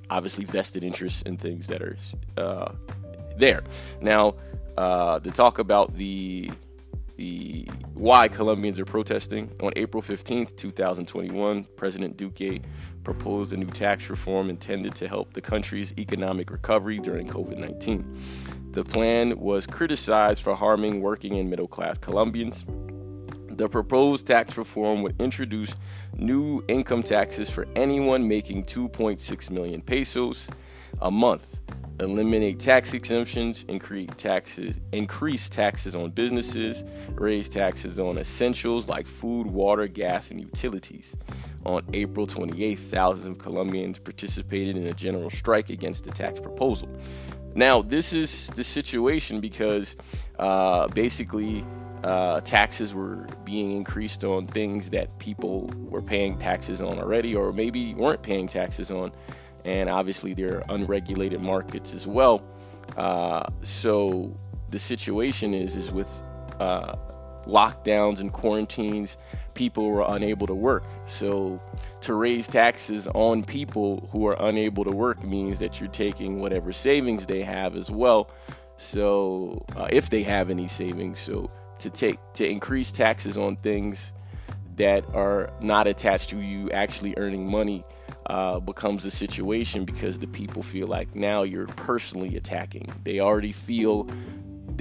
obviously 0.09 0.45
vested 0.45 0.83
interests 0.83 1.21
in 1.23 1.37
things 1.37 1.67
that 1.67 1.81
are 1.81 1.97
uh, 2.37 2.73
there. 3.37 3.63
Now, 4.01 4.35
uh, 4.77 5.19
to 5.19 5.31
talk 5.31 5.59
about 5.59 5.95
the 5.95 6.51
the 7.21 7.67
why 7.93 8.27
Colombians 8.27 8.79
are 8.79 8.85
protesting. 8.85 9.51
On 9.61 9.71
April 9.75 10.01
15th, 10.01 10.57
2021, 10.57 11.65
President 11.75 12.17
Duque 12.17 12.63
proposed 13.03 13.53
a 13.53 13.57
new 13.57 13.67
tax 13.67 14.09
reform 14.09 14.49
intended 14.49 14.95
to 14.95 15.07
help 15.07 15.33
the 15.33 15.41
country's 15.41 15.93
economic 15.99 16.49
recovery 16.49 16.97
during 16.97 17.27
COVID 17.27 17.57
19. 17.57 18.23
The 18.71 18.85
plan 18.85 19.37
was 19.37 19.67
criticized 19.67 20.41
for 20.41 20.55
harming 20.55 21.01
working 21.01 21.37
and 21.37 21.49
middle 21.49 21.67
class 21.67 21.97
Colombians. 21.97 22.65
The 23.49 23.67
proposed 23.67 24.27
tax 24.27 24.57
reform 24.57 25.01
would 25.01 25.19
introduce 25.19 25.75
new 26.15 26.63
income 26.69 27.03
taxes 27.03 27.49
for 27.49 27.67
anyone 27.75 28.29
making 28.29 28.63
2.6 28.63 29.49
million 29.49 29.81
pesos 29.81 30.47
a 31.01 31.11
month, 31.11 31.59
eliminate 31.99 32.59
tax 32.61 32.93
exemptions, 32.93 33.65
increase 33.67 34.09
taxes, 34.15 34.77
increase 34.93 35.49
taxes 35.49 35.93
on 35.93 36.11
businesses, 36.11 36.85
raise 37.15 37.49
taxes 37.49 37.99
on 37.99 38.17
essentials 38.17 38.87
like 38.87 39.05
food, 39.05 39.47
water, 39.47 39.87
gas, 39.87 40.31
and 40.31 40.39
utilities. 40.39 41.17
On 41.65 41.83
April 41.93 42.25
28th, 42.25 42.77
thousands 42.77 43.27
of 43.27 43.37
Colombians 43.37 43.99
participated 43.99 44.75
in 44.77 44.87
a 44.87 44.93
general 44.93 45.29
strike 45.29 45.69
against 45.69 46.03
the 46.03 46.11
tax 46.11 46.39
proposal. 46.39 46.89
Now, 47.53 47.81
this 47.81 48.13
is 48.13 48.47
the 48.47 48.63
situation 48.63 49.41
because 49.41 49.97
uh, 50.39 50.87
basically 50.87 51.65
uh, 52.03 52.41
taxes 52.41 52.93
were 52.93 53.27
being 53.43 53.71
increased 53.71 54.23
on 54.23 54.47
things 54.47 54.89
that 54.91 55.17
people 55.19 55.69
were 55.77 56.01
paying 56.01 56.37
taxes 56.37 56.81
on 56.81 56.97
already, 56.97 57.35
or 57.35 57.51
maybe 57.53 57.93
weren't 57.93 58.23
paying 58.23 58.47
taxes 58.47 58.89
on. 58.89 59.11
And 59.65 59.89
obviously, 59.89 60.33
there 60.33 60.57
are 60.57 60.75
unregulated 60.75 61.41
markets 61.41 61.93
as 61.93 62.07
well. 62.07 62.43
Uh, 62.97 63.43
so 63.61 64.35
the 64.69 64.79
situation 64.79 65.53
is 65.53 65.75
is 65.75 65.91
with 65.91 66.21
uh, 66.59 66.95
lockdowns 67.45 68.19
and 68.19 68.31
quarantines, 68.31 69.17
people 69.61 69.91
were 69.91 70.05
unable 70.07 70.47
to 70.47 70.55
work. 70.55 70.83
So 71.05 71.61
to 72.01 72.15
raise 72.15 72.47
taxes 72.47 73.07
on 73.13 73.43
people 73.43 74.09
who 74.11 74.25
are 74.25 74.35
unable 74.39 74.83
to 74.83 74.89
work 74.89 75.23
means 75.23 75.59
that 75.59 75.79
you're 75.79 75.87
taking 76.05 76.39
whatever 76.39 76.71
savings 76.71 77.27
they 77.27 77.43
have 77.43 77.75
as 77.75 77.91
well. 77.91 78.31
So 78.77 79.63
uh, 79.75 79.87
if 79.91 80.09
they 80.09 80.23
have 80.23 80.49
any 80.49 80.67
savings, 80.67 81.19
so 81.19 81.51
to 81.77 81.91
take 81.91 82.17
to 82.33 82.43
increase 82.43 82.91
taxes 82.91 83.37
on 83.37 83.55
things 83.57 84.13
that 84.77 85.05
are 85.13 85.53
not 85.61 85.85
attached 85.85 86.31
to 86.31 86.39
you 86.39 86.71
actually 86.71 87.13
earning 87.17 87.47
money 87.47 87.83
uh, 88.25 88.59
becomes 88.59 89.05
a 89.05 89.11
situation 89.11 89.85
because 89.85 90.17
the 90.17 90.25
people 90.25 90.63
feel 90.63 90.87
like 90.87 91.13
now 91.13 91.43
you're 91.43 91.67
personally 91.67 92.35
attacking. 92.35 92.91
They 93.03 93.19
already 93.19 93.51
feel 93.51 94.09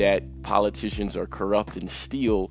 that 0.00 0.22
politicians 0.42 1.14
are 1.14 1.26
corrupt 1.26 1.76
and 1.76 1.90
steal 1.90 2.50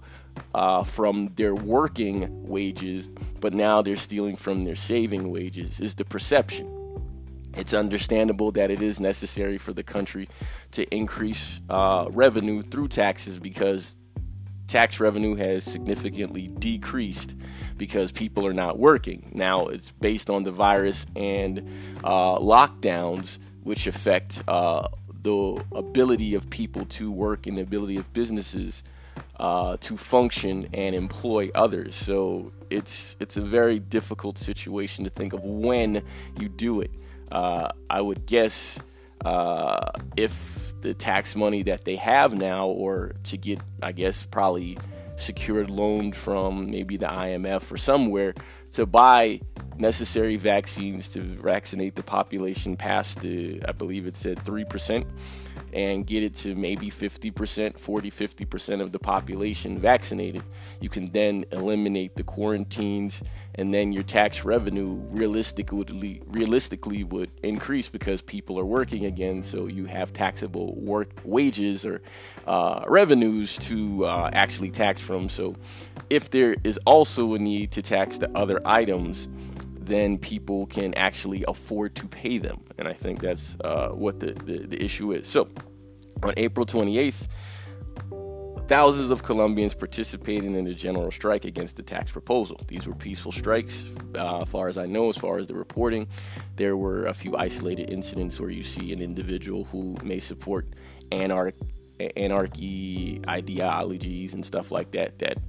uh, 0.53 0.83
from 0.83 1.31
their 1.35 1.55
working 1.55 2.47
wages, 2.47 3.09
but 3.39 3.55
now 3.55 3.81
they're 3.81 3.95
stealing 3.95 4.35
from 4.35 4.63
their 4.63 4.75
saving 4.75 5.31
wages, 5.31 5.79
is 5.79 5.95
the 5.95 6.05
perception. 6.05 6.67
It's 7.55 7.73
understandable 7.73 8.51
that 8.51 8.69
it 8.69 8.83
is 8.83 8.99
necessary 8.99 9.57
for 9.57 9.73
the 9.73 9.81
country 9.81 10.29
to 10.73 10.83
increase 10.95 11.59
uh, 11.71 12.05
revenue 12.11 12.61
through 12.61 12.89
taxes 12.89 13.39
because 13.39 13.97
tax 14.67 14.99
revenue 14.99 15.33
has 15.33 15.63
significantly 15.63 16.49
decreased 16.49 17.33
because 17.77 18.11
people 18.11 18.45
are 18.45 18.53
not 18.53 18.77
working. 18.77 19.31
Now, 19.33 19.65
it's 19.65 19.91
based 19.93 20.29
on 20.29 20.43
the 20.43 20.51
virus 20.51 21.07
and 21.15 21.67
uh, 22.03 22.37
lockdowns, 22.37 23.39
which 23.63 23.87
affect 23.87 24.43
uh, 24.47 24.87
the 25.21 25.63
ability 25.73 26.35
of 26.35 26.49
people 26.49 26.85
to 26.85 27.11
work 27.11 27.47
and 27.47 27.57
the 27.57 27.61
ability 27.61 27.97
of 27.97 28.11
businesses 28.13 28.83
uh, 29.39 29.77
to 29.77 29.97
function 29.97 30.67
and 30.73 30.95
employ 30.95 31.49
others. 31.55 31.95
So 31.95 32.51
it's 32.69 33.15
it's 33.19 33.37
a 33.37 33.41
very 33.41 33.79
difficult 33.79 34.37
situation 34.37 35.03
to 35.03 35.09
think 35.09 35.33
of 35.33 35.43
when 35.43 36.03
you 36.39 36.49
do 36.49 36.81
it. 36.81 36.91
Uh, 37.31 37.69
I 37.89 38.01
would 38.01 38.25
guess 38.25 38.79
uh, 39.25 39.91
if 40.15 40.73
the 40.81 40.93
tax 40.93 41.35
money 41.35 41.63
that 41.63 41.85
they 41.85 41.95
have 41.97 42.33
now, 42.33 42.67
or 42.67 43.13
to 43.25 43.37
get, 43.37 43.59
I 43.83 43.91
guess, 43.91 44.25
probably 44.25 44.77
secured 45.17 45.69
loan 45.69 46.13
from 46.13 46.71
maybe 46.71 46.95
the 46.95 47.07
IMF 47.07 47.71
or 47.71 47.77
somewhere 47.77 48.33
to 48.71 48.85
buy 48.85 49.41
necessary 49.79 50.35
vaccines 50.35 51.09
to 51.09 51.21
vaccinate 51.21 51.95
the 51.95 52.03
population 52.03 52.75
past 52.75 53.21
the, 53.21 53.61
I 53.67 53.71
believe 53.71 54.07
it 54.07 54.15
said 54.15 54.37
3% 54.39 55.05
and 55.73 56.05
get 56.05 56.23
it 56.23 56.35
to 56.35 56.55
maybe 56.55 56.89
50%, 56.89 57.77
40, 57.77 58.11
50% 58.11 58.81
of 58.81 58.91
the 58.91 58.99
population 58.99 59.77
vaccinated, 59.77 60.43
you 60.79 60.89
can 60.89 61.11
then 61.11 61.45
eliminate 61.51 62.15
the 62.15 62.23
quarantines 62.23 63.23
and 63.55 63.73
then 63.73 63.91
your 63.91 64.03
tax 64.03 64.45
revenue 64.45 64.93
realistically 65.09 66.21
realistically 66.27 67.03
would 67.03 67.31
increase 67.43 67.89
because 67.89 68.21
people 68.21 68.57
are 68.57 68.65
working 68.65 69.05
again 69.05 69.43
so 69.43 69.67
you 69.67 69.85
have 69.85 70.13
taxable 70.13 70.75
work 70.75 71.09
wages 71.23 71.85
or 71.85 72.01
uh, 72.47 72.83
revenues 72.87 73.57
to 73.57 74.05
uh, 74.05 74.29
actually 74.33 74.71
tax 74.71 75.01
from. 75.01 75.27
So 75.27 75.55
if 76.09 76.29
there 76.29 76.55
is 76.63 76.79
also 76.85 77.33
a 77.33 77.39
need 77.39 77.71
to 77.71 77.81
tax 77.81 78.17
the 78.17 78.31
other 78.35 78.61
items 78.65 79.27
then 79.89 80.17
people 80.17 80.65
can 80.67 80.93
actually 80.95 81.43
afford 81.47 81.95
to 81.95 82.07
pay 82.07 82.37
them. 82.37 82.61
And 82.77 82.87
I 82.87 82.93
think 82.93 83.21
that's 83.21 83.57
uh, 83.63 83.89
what 83.89 84.19
the, 84.19 84.33
the, 84.33 84.67
the 84.67 84.83
issue 84.83 85.11
is. 85.11 85.27
So 85.27 85.49
on 86.23 86.33
April 86.37 86.65
28th, 86.65 87.27
thousands 88.67 89.09
of 89.09 89.23
Colombians 89.23 89.73
participated 89.73 90.53
in 90.53 90.67
a 90.67 90.73
general 90.73 91.09
strike 91.09 91.43
against 91.43 91.75
the 91.75 91.81
tax 91.81 92.11
proposal. 92.11 92.61
These 92.67 92.87
were 92.87 92.93
peaceful 92.93 93.31
strikes, 93.31 93.85
uh, 94.15 94.41
as 94.41 94.49
far 94.49 94.67
as 94.67 94.77
I 94.77 94.85
know, 94.85 95.09
as 95.09 95.17
far 95.17 95.39
as 95.39 95.47
the 95.47 95.55
reporting. 95.55 96.07
There 96.55 96.77
were 96.77 97.07
a 97.07 97.13
few 97.13 97.35
isolated 97.35 97.89
incidents 97.89 98.39
where 98.39 98.51
you 98.51 98.63
see 98.63 98.93
an 98.93 99.01
individual 99.01 99.63
who 99.65 99.97
may 100.03 100.19
support 100.19 100.67
anarch- 101.11 101.55
anarchy 102.15 103.21
ideologies 103.27 104.35
and 104.35 104.45
stuff 104.45 104.71
like 104.71 104.91
that 104.91 105.17
that 105.19 105.39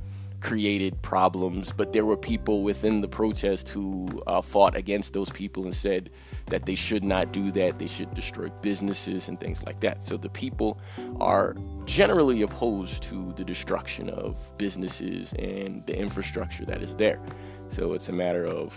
created 0.40 1.00
problems, 1.02 1.72
but 1.76 1.92
there 1.92 2.04
were 2.04 2.16
people 2.16 2.62
within 2.62 3.00
the 3.00 3.08
protest 3.08 3.68
who 3.68 4.08
uh, 4.26 4.40
fought 4.40 4.76
against 4.76 5.12
those 5.12 5.30
people 5.30 5.64
and 5.64 5.74
said 5.74 6.10
that 6.46 6.66
they 6.66 6.74
should 6.74 7.04
not 7.04 7.32
do 7.32 7.50
that. 7.52 7.78
They 7.78 7.86
should 7.86 8.12
destroy 8.14 8.48
businesses 8.62 9.28
and 9.28 9.38
things 9.38 9.62
like 9.62 9.80
that. 9.80 10.02
So 10.02 10.16
the 10.16 10.28
people 10.28 10.80
are 11.20 11.54
generally 11.84 12.42
opposed 12.42 13.02
to 13.04 13.32
the 13.36 13.44
destruction 13.44 14.08
of 14.10 14.56
businesses 14.58 15.34
and 15.34 15.84
the 15.86 15.96
infrastructure 15.96 16.64
that 16.64 16.82
is 16.82 16.96
there. 16.96 17.20
So 17.68 17.92
it's 17.92 18.08
a 18.08 18.12
matter 18.12 18.46
of 18.46 18.74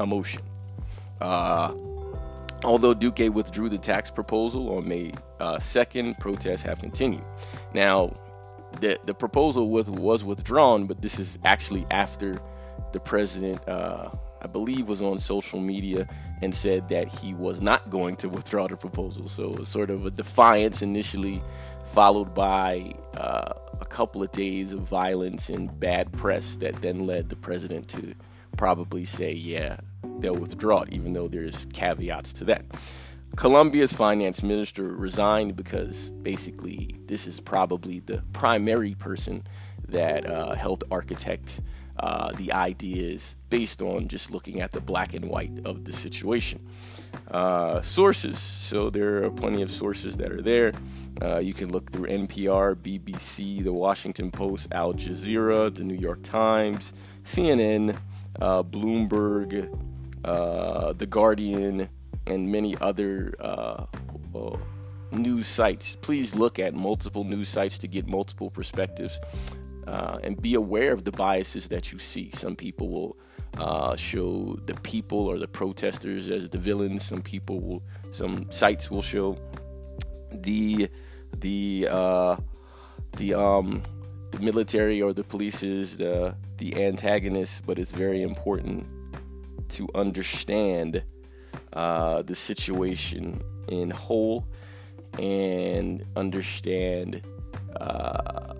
emotion. 0.00 0.42
Uh, 1.20 1.72
although 2.64 2.94
Duque 2.94 3.32
withdrew 3.32 3.68
the 3.68 3.78
tax 3.78 4.10
proposal 4.10 4.76
on 4.76 4.88
May 4.88 5.12
uh, 5.40 5.56
2nd, 5.56 6.18
protests 6.18 6.62
have 6.62 6.80
continued. 6.80 7.24
Now, 7.72 8.16
the 8.80 8.98
the 9.04 9.14
proposal 9.14 9.70
was 9.70 9.90
was 9.90 10.24
withdrawn, 10.24 10.86
but 10.86 11.02
this 11.02 11.18
is 11.18 11.38
actually 11.44 11.86
after 11.90 12.40
the 12.92 13.00
president, 13.00 13.66
uh, 13.68 14.10
I 14.40 14.46
believe, 14.46 14.88
was 14.88 15.02
on 15.02 15.18
social 15.18 15.60
media 15.60 16.08
and 16.42 16.54
said 16.54 16.88
that 16.88 17.08
he 17.08 17.34
was 17.34 17.60
not 17.60 17.90
going 17.90 18.16
to 18.16 18.28
withdraw 18.36 18.68
the 18.68 18.76
proposal. 18.76 19.28
So 19.28 19.52
it 19.52 19.58
was 19.58 19.68
sort 19.68 19.90
of 19.90 20.06
a 20.06 20.10
defiance 20.10 20.82
initially, 20.82 21.42
followed 21.84 22.34
by 22.34 22.94
uh, 23.16 23.52
a 23.80 23.84
couple 23.84 24.22
of 24.22 24.32
days 24.32 24.72
of 24.72 24.80
violence 24.80 25.48
and 25.48 25.78
bad 25.78 26.12
press 26.12 26.56
that 26.58 26.80
then 26.82 27.06
led 27.06 27.28
the 27.28 27.36
president 27.36 27.88
to 27.88 28.14
probably 28.56 29.04
say, 29.04 29.32
yeah, 29.32 29.76
they'll 30.20 30.34
withdraw 30.34 30.82
it, 30.82 30.88
even 30.92 31.12
though 31.12 31.28
there's 31.28 31.66
caveats 31.72 32.32
to 32.34 32.44
that. 32.44 32.64
Colombia's 33.36 33.92
finance 33.92 34.42
minister 34.42 34.84
resigned 34.84 35.56
because 35.56 36.10
basically 36.22 36.96
this 37.04 37.26
is 37.26 37.38
probably 37.38 38.00
the 38.00 38.22
primary 38.32 38.94
person 38.94 39.46
that 39.88 40.24
uh, 40.26 40.54
helped 40.54 40.84
architect 40.90 41.60
uh, 41.98 42.32
the 42.32 42.50
ideas 42.52 43.36
based 43.50 43.82
on 43.82 44.08
just 44.08 44.30
looking 44.30 44.62
at 44.62 44.72
the 44.72 44.80
black 44.80 45.12
and 45.12 45.26
white 45.26 45.52
of 45.66 45.84
the 45.84 45.92
situation. 45.92 46.66
Uh, 47.30 47.80
sources, 47.82 48.38
so 48.38 48.88
there 48.88 49.24
are 49.24 49.30
plenty 49.30 49.60
of 49.60 49.70
sources 49.70 50.16
that 50.16 50.32
are 50.32 50.42
there. 50.42 50.72
Uh, 51.20 51.38
you 51.38 51.52
can 51.52 51.70
look 51.70 51.90
through 51.90 52.06
NPR, 52.06 52.74
BBC, 52.74 53.62
The 53.62 53.72
Washington 53.72 54.30
Post, 54.30 54.68
Al 54.72 54.94
Jazeera, 54.94 55.74
The 55.74 55.84
New 55.84 55.94
York 55.96 56.22
Times, 56.22 56.94
CNN, 57.22 57.98
uh, 58.40 58.62
Bloomberg, 58.62 59.68
uh, 60.24 60.92
The 60.94 61.06
Guardian, 61.06 61.88
and 62.26 62.50
many 62.50 62.76
other 62.78 63.34
uh, 63.40 63.86
uh, 64.34 64.56
news 65.12 65.46
sites. 65.46 65.96
Please 65.96 66.34
look 66.34 66.58
at 66.58 66.74
multiple 66.74 67.24
news 67.24 67.48
sites 67.48 67.78
to 67.78 67.88
get 67.88 68.06
multiple 68.06 68.50
perspectives 68.50 69.20
uh, 69.86 70.18
and 70.22 70.40
be 70.40 70.54
aware 70.54 70.92
of 70.92 71.04
the 71.04 71.12
biases 71.12 71.68
that 71.68 71.92
you 71.92 71.98
see. 71.98 72.30
Some 72.34 72.56
people 72.56 72.88
will 72.88 73.16
uh, 73.58 73.96
show 73.96 74.58
the 74.66 74.74
people 74.74 75.18
or 75.18 75.38
the 75.38 75.48
protesters 75.48 76.28
as 76.30 76.48
the 76.48 76.58
villains. 76.58 77.04
Some 77.04 77.22
people 77.22 77.60
will, 77.60 77.82
some 78.10 78.50
sites 78.50 78.90
will 78.90 79.02
show 79.02 79.38
the 80.32 80.88
the 81.38 81.88
uh, 81.90 82.36
the 83.16 83.34
um 83.34 83.82
the 84.32 84.40
military 84.40 85.00
or 85.00 85.12
the 85.12 85.24
police 85.24 85.62
is 85.62 85.96
the 85.98 86.34
the 86.58 86.84
antagonist. 86.84 87.64
But 87.64 87.78
it's 87.78 87.92
very 87.92 88.22
important 88.22 88.86
to 89.68 89.88
understand 89.94 91.02
uh, 91.72 92.22
the 92.22 92.34
situation 92.34 93.42
in 93.68 93.90
whole 93.90 94.46
and 95.18 96.04
understand 96.16 97.22
uh, 97.80 98.54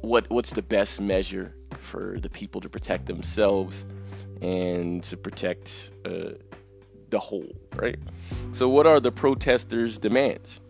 what 0.00 0.28
what's 0.30 0.52
the 0.52 0.62
best 0.62 1.00
measure 1.00 1.54
for 1.78 2.18
the 2.20 2.28
people 2.28 2.60
to 2.60 2.68
protect 2.68 3.06
themselves 3.06 3.86
and 4.40 5.02
to 5.02 5.16
protect 5.16 5.92
uh, 6.04 6.30
the 7.10 7.18
whole, 7.18 7.48
right? 7.76 7.98
So, 8.52 8.68
what 8.68 8.86
are 8.86 9.00
the 9.00 9.12
protesters' 9.12 9.98
demands? 9.98 10.60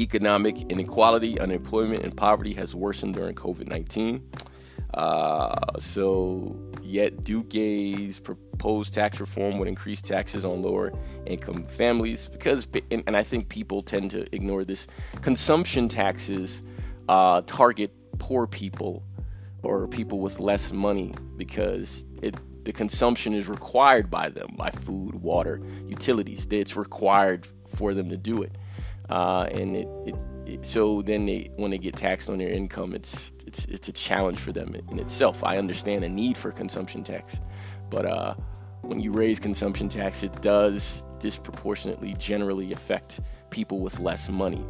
Economic 0.00 0.60
inequality, 0.70 1.38
unemployment, 1.38 2.02
and 2.04 2.16
poverty 2.16 2.54
has 2.54 2.74
worsened 2.74 3.14
during 3.14 3.34
COVID 3.34 3.68
19. 3.68 4.28
Uh, 4.94 5.78
so, 5.78 6.56
yet 6.86 7.24
Duque's 7.24 8.20
proposed 8.20 8.94
tax 8.94 9.20
reform 9.20 9.58
would 9.58 9.68
increase 9.68 10.00
taxes 10.00 10.44
on 10.44 10.62
lower 10.62 10.92
income 11.26 11.64
families 11.64 12.28
because, 12.28 12.68
and, 12.90 13.02
and 13.06 13.16
I 13.16 13.22
think 13.22 13.48
people 13.48 13.82
tend 13.82 14.10
to 14.12 14.34
ignore 14.34 14.64
this, 14.64 14.86
consumption 15.20 15.88
taxes 15.88 16.62
uh, 17.08 17.42
target 17.46 17.92
poor 18.18 18.46
people 18.46 19.02
or 19.62 19.86
people 19.88 20.20
with 20.20 20.40
less 20.40 20.72
money 20.72 21.14
because 21.36 22.06
it 22.22 22.36
the 22.64 22.72
consumption 22.72 23.32
is 23.32 23.48
required 23.48 24.10
by 24.10 24.28
them 24.28 24.48
by 24.56 24.70
food, 24.70 25.14
water, 25.14 25.60
utilities. 25.86 26.48
It's 26.50 26.76
required 26.76 27.46
for 27.68 27.94
them 27.94 28.08
to 28.08 28.16
do 28.16 28.42
it, 28.42 28.58
uh, 29.08 29.46
and 29.52 29.76
it, 29.76 29.88
it, 30.04 30.14
it, 30.14 30.16
so 30.62 31.02
then 31.02 31.26
they 31.26 31.50
when 31.56 31.70
they 31.70 31.78
get 31.78 31.96
taxed 31.96 32.30
on 32.30 32.38
their 32.38 32.50
income, 32.50 32.94
it's 32.94 33.32
it's 33.46 33.64
it's 33.66 33.88
a 33.88 33.92
challenge 33.92 34.38
for 34.38 34.52
them 34.52 34.74
in 34.90 34.98
itself. 34.98 35.42
I 35.44 35.58
understand 35.58 36.04
a 36.04 36.08
need 36.08 36.36
for 36.36 36.52
consumption 36.52 37.02
tax, 37.02 37.40
but 37.90 38.06
uh, 38.06 38.34
when 38.82 39.00
you 39.00 39.12
raise 39.12 39.40
consumption 39.40 39.88
tax, 39.88 40.22
it 40.22 40.42
does 40.42 41.04
disproportionately 41.18 42.14
generally 42.14 42.72
affect 42.72 43.20
people 43.50 43.80
with 43.80 43.98
less 43.98 44.28
money 44.28 44.64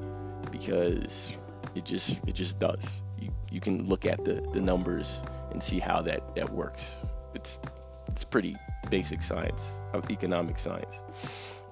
because 0.51 1.33
it 1.75 1.85
just 1.85 2.21
it 2.27 2.35
just 2.35 2.59
does. 2.59 3.03
You 3.19 3.31
you 3.51 3.61
can 3.61 3.87
look 3.87 4.07
at 4.07 4.25
the 4.25 4.47
the 4.53 4.61
numbers 4.61 5.23
and 5.51 5.62
see 5.62 5.79
how 5.79 6.03
that 6.03 6.35
that 6.35 6.51
works. 6.51 6.97
It's 7.35 7.61
it's 8.09 8.25
pretty 8.25 8.57
basic 8.91 9.23
science 9.23 9.75
of 9.93 10.11
economic 10.11 10.59
science. 10.59 11.01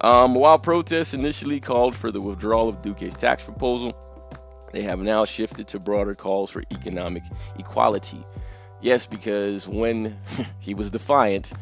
Um, 0.05 0.35
while 0.35 0.59
protests 0.59 1.15
initially 1.15 1.61
called 1.61 1.97
for 1.97 2.11
the 2.11 2.21
withdrawal 2.21 2.69
of 2.69 2.83
Duque's 2.83 3.15
tax 3.15 3.43
proposal, 3.43 3.97
they 4.71 4.83
have 4.83 4.99
now 4.99 5.25
shifted 5.25 5.67
to 5.69 5.79
broader 5.79 6.15
calls 6.15 6.51
for 6.51 6.63
economic 6.71 7.23
equality. 7.59 8.23
Yes, 8.83 9.07
because 9.07 9.67
when 9.67 10.19
he 10.59 10.75
was 10.75 10.91
defiant 10.91 11.55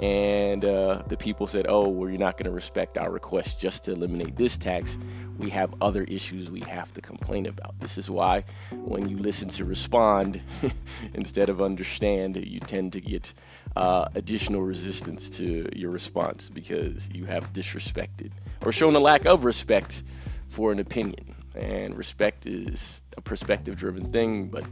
and 0.00 0.64
uh, 0.64 1.02
the 1.06 1.16
people 1.16 1.46
said, 1.46 1.66
oh, 1.68 1.88
well, 1.88 2.08
you're 2.10 2.18
not 2.18 2.36
going 2.36 2.46
to 2.46 2.50
respect 2.50 2.98
our 2.98 3.10
request 3.10 3.60
just 3.60 3.84
to 3.84 3.92
eliminate 3.92 4.36
this 4.36 4.58
tax, 4.58 4.98
we 5.38 5.50
have 5.50 5.74
other 5.80 6.04
issues 6.04 6.50
we 6.50 6.60
have 6.60 6.92
to 6.94 7.00
complain 7.00 7.46
about. 7.46 7.78
This 7.80 7.98
is 7.98 8.10
why 8.10 8.44
when 8.70 9.08
you 9.08 9.18
listen 9.18 9.48
to 9.50 9.64
respond 9.64 10.40
instead 11.14 11.48
of 11.48 11.62
understand, 11.62 12.36
you 12.36 12.60
tend 12.60 12.92
to 12.94 13.00
get 13.00 13.32
uh, 13.76 14.08
additional 14.14 14.62
resistance 14.62 15.30
to 15.30 15.68
your 15.74 15.90
response 15.90 16.48
because 16.48 17.08
you 17.12 17.26
have 17.26 17.52
disrespected 17.52 18.30
or 18.64 18.72
shown 18.72 18.94
a 18.94 19.00
lack 19.00 19.26
of 19.26 19.44
respect 19.44 20.02
for 20.48 20.72
an 20.72 20.78
opinion. 20.78 21.34
And 21.54 21.96
respect 21.96 22.46
is 22.46 23.00
a 23.16 23.20
perspective 23.20 23.76
driven 23.76 24.04
thing, 24.04 24.48
but 24.48 24.64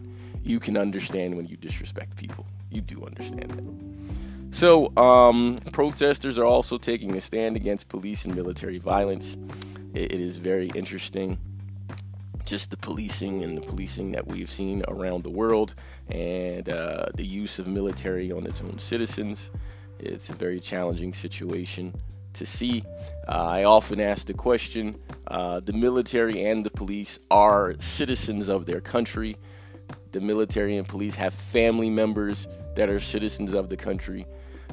you 0.42 0.58
can 0.58 0.76
understand 0.76 1.36
when 1.36 1.46
you 1.46 1.56
disrespect 1.56 2.16
people. 2.16 2.46
You 2.70 2.80
do 2.80 3.04
understand 3.04 3.50
that. 3.50 4.31
So, 4.52 4.94
um, 4.96 5.56
protesters 5.72 6.38
are 6.38 6.44
also 6.44 6.78
taking 6.78 7.16
a 7.16 7.20
stand 7.20 7.56
against 7.56 7.88
police 7.88 8.26
and 8.26 8.34
military 8.36 8.78
violence. 8.78 9.36
it, 9.94 10.12
it 10.12 10.20
is 10.20 10.36
very 10.36 10.70
interesting 10.74 11.38
just 12.44 12.70
the 12.70 12.76
policing 12.76 13.42
and 13.42 13.56
the 13.56 13.60
policing 13.60 14.12
that 14.12 14.26
we've 14.26 14.50
seen 14.50 14.84
around 14.88 15.22
the 15.24 15.30
world 15.30 15.74
and 16.10 16.68
uh, 16.68 17.06
the 17.14 17.24
use 17.24 17.58
of 17.58 17.66
military 17.66 18.32
on 18.32 18.46
its 18.46 18.60
own 18.60 18.78
citizens. 18.78 19.50
It's 19.98 20.30
a 20.30 20.34
very 20.34 20.58
challenging 20.58 21.12
situation 21.12 21.94
to 22.34 22.44
see. 22.44 22.84
Uh, 23.28 23.32
I 23.32 23.64
often 23.64 24.00
ask 24.00 24.26
the 24.26 24.34
question 24.34 24.98
uh, 25.28 25.60
the 25.60 25.72
military 25.72 26.44
and 26.44 26.64
the 26.64 26.70
police 26.70 27.18
are 27.30 27.74
citizens 27.78 28.48
of 28.48 28.66
their 28.66 28.80
country. 28.80 29.36
The 30.10 30.20
military 30.20 30.76
and 30.76 30.86
police 30.86 31.14
have 31.14 31.32
family 31.32 31.88
members 31.88 32.48
that 32.74 32.88
are 32.88 33.00
citizens 33.00 33.54
of 33.54 33.68
the 33.68 33.76
country. 33.76 34.26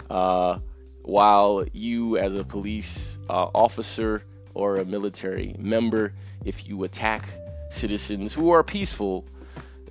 Uh, 0.09 0.59
while 1.03 1.65
you, 1.73 2.17
as 2.17 2.33
a 2.35 2.43
police 2.43 3.17
uh, 3.29 3.47
officer 3.55 4.23
or 4.53 4.77
a 4.77 4.85
military 4.85 5.55
member, 5.57 6.13
if 6.45 6.67
you 6.67 6.83
attack 6.83 7.29
citizens 7.69 8.33
who 8.33 8.51
are 8.51 8.63
peaceful, 8.63 9.25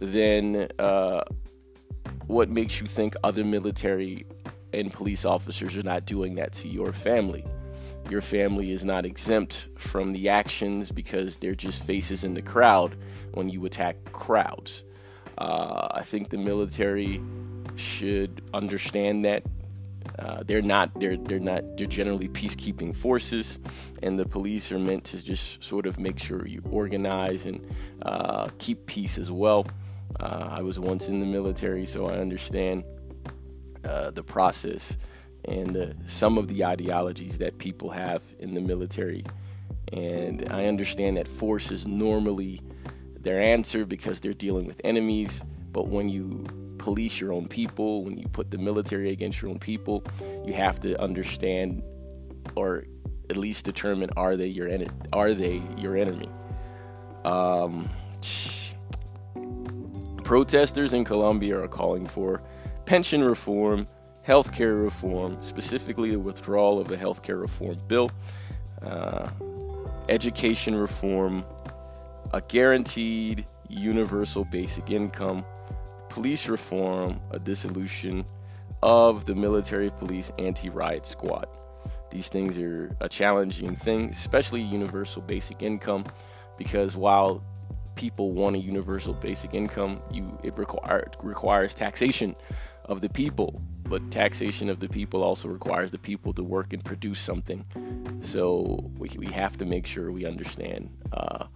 then 0.01 0.68
uh, 0.79 1.23
what 2.27 2.51
makes 2.51 2.81
you 2.81 2.87
think 2.87 3.14
other 3.25 3.44
military 3.44 4.27
and 4.73 4.92
police 4.92 5.25
officers 5.25 5.77
are 5.77 5.83
not 5.83 6.05
doing 6.05 6.35
that 6.37 6.53
to 6.53 6.68
your 6.68 6.92
family? 6.92 7.44
Your 8.11 8.23
family 8.23 8.73
is 8.73 8.85
not 8.85 9.05
exempt 9.05 9.68
from 9.77 10.12
the 10.12 10.29
actions 10.29 10.90
because 10.90 11.37
they're 11.37 11.55
just 11.55 11.83
faces 11.83 12.25
in 12.25 12.35
the 12.35 12.42
crowd 12.42 12.97
when 13.33 13.49
you 13.49 13.64
attack 13.66 13.97
crowds. 14.12 14.85
Uh, 15.37 15.88
I 15.90 16.03
think 16.03 16.31
the 16.31 16.38
military 16.38 17.21
should 17.77 18.42
understand 18.55 19.25
that 19.25 19.42
Uh, 20.18 20.42
they're 20.44 20.62
not. 20.62 20.98
They're 20.98 21.16
they're 21.16 21.38
not. 21.38 21.76
They're 21.76 21.87
generally 21.87 22.28
peacekeeping 22.28 22.94
forces, 22.94 23.61
and 24.02 24.18
the 24.18 24.26
police 24.26 24.72
are 24.72 24.78
meant 24.78 25.04
to 25.04 25.22
just 25.22 25.62
sort 25.62 25.87
of 25.87 25.98
make 25.98 26.18
sure 26.18 26.46
you 26.46 26.62
organize 26.70 27.46
and 27.46 27.64
uh, 28.02 28.48
keep 28.59 28.87
peace 28.87 29.18
as 29.18 29.31
well. 29.31 29.66
Uh, 30.18 30.48
I 30.50 30.62
was 30.62 30.78
once 30.78 31.09
in 31.09 31.20
the 31.20 31.26
military, 31.26 31.87
so 31.87 32.07
I 32.07 32.18
understand 32.18 32.85
uh, 33.85 34.11
the 34.11 34.22
process 34.22 34.96
and 35.44 35.74
the, 35.74 35.94
some 36.07 36.37
of 36.37 36.48
the 36.48 36.64
ideologies 36.64 37.38
that 37.38 37.59
people 37.59 37.90
have 37.90 38.22
in 38.38 38.54
the 38.54 38.61
military. 38.61 39.24
And 39.92 40.46
I 40.50 40.66
understand 40.66 41.16
that 41.16 41.28
force 41.28 41.70
is 41.70 41.87
normally 41.87 42.61
their 43.20 43.40
answer 43.40 43.87
because 43.87 44.20
they're 44.20 44.35
dealing 44.35 44.66
with 44.66 44.81
enemies. 44.85 45.42
But 45.72 45.88
when 45.88 46.09
you 46.09 46.44
police 46.88 47.20
your 47.20 47.35
own 47.35 47.46
people, 47.46 48.03
when 48.03 48.16
you 48.16 48.27
put 48.29 48.51
the 48.51 48.57
military 48.57 49.11
against 49.11 49.42
your 49.42 49.51
own 49.51 49.59
people, 49.59 50.03
you 50.46 50.55
have 50.55 50.81
to 50.81 50.98
understand 50.98 51.83
or 52.57 52.85
at 53.29 53.37
least 53.37 53.66
determine 53.66 54.09
are 54.16 54.37
they 54.37 54.46
your 54.46 54.68
enemy? 54.68 54.90
Are 55.12 55.35
they 55.35 55.61
your 55.77 55.98
enemy? 55.98 56.31
Um, 57.27 57.90
protesters 60.24 60.94
in 60.94 61.05
Colombia 61.05 61.61
are 61.61 61.68
calling 61.68 62.07
for 62.07 62.42
pension 62.87 63.22
reform, 63.22 63.87
healthcare 64.27 64.83
reform, 64.83 65.37
specifically 65.40 66.12
the 66.12 66.18
withdrawal 66.18 66.81
of 66.81 66.90
a 66.90 66.96
healthcare 66.96 67.38
reform 67.38 67.77
bill, 67.87 68.11
uh, 68.81 69.29
education 70.09 70.74
reform, 70.74 71.44
a 72.33 72.40
guaranteed 72.40 73.46
universal 73.68 74.46
basic 74.46 74.90
income, 74.90 75.44
police 76.09 76.49
reform, 76.49 77.21
a 77.31 77.38
dissolution 77.38 78.25
of 78.83 79.25
the 79.25 79.35
military 79.35 79.90
police 79.90 80.31
anti 80.38 80.68
riot 80.68 81.07
squad. 81.07 81.47
These 82.11 82.29
things 82.29 82.59
are 82.59 82.97
a 83.01 83.09
challenging 83.09 83.77
thing, 83.77 84.11
especially 84.11 84.62
universal 84.62 85.21
basic 85.23 85.62
income, 85.62 86.05
because 86.57 86.97
while 86.97 87.42
people 87.97 88.33
want 88.33 88.57
a 88.57 88.59
universal 88.59 89.12
basic 89.12 89.55
income, 89.55 90.01
you 90.12 90.38
it 90.42 90.57
require, 90.57 91.11
requires 91.23 91.75
taxation 91.75 92.35
of 92.85 93.01
the 93.01 93.09
people. 93.09 93.61
But 93.85 94.11
taxation 94.11 94.68
of 94.68 94.81
the 94.81 94.88
people 94.88 95.23
also 95.23 95.49
requires 95.49 95.90
the 95.90 95.99
people 95.99 96.33
to 96.35 96.42
work 96.42 96.73
and 96.73 96.85
produce 96.85 97.18
something. 97.18 97.64
So 98.21 98.90
we, 98.99 99.11
we 99.16 99.27
have 99.27 99.57
to 99.59 99.64
make 99.64 99.87
sure 99.87 100.12
we 100.12 100.27
understand 100.27 100.90
uh, 101.12 101.47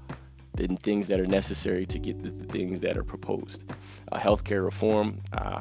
the 0.71 0.77
things 0.77 1.09
that 1.09 1.21
are 1.21 1.27
necessary 1.27 1.87
to 1.87 1.99
get 1.99 2.23
the, 2.23 2.31
the 2.31 2.45
things 2.47 2.81
that 2.81 2.97
are 2.97 3.05
proposed. 3.05 3.65
Uh, 4.11 4.19
healthcare 4.19 4.65
reform, 4.65 5.21
uh, 5.33 5.61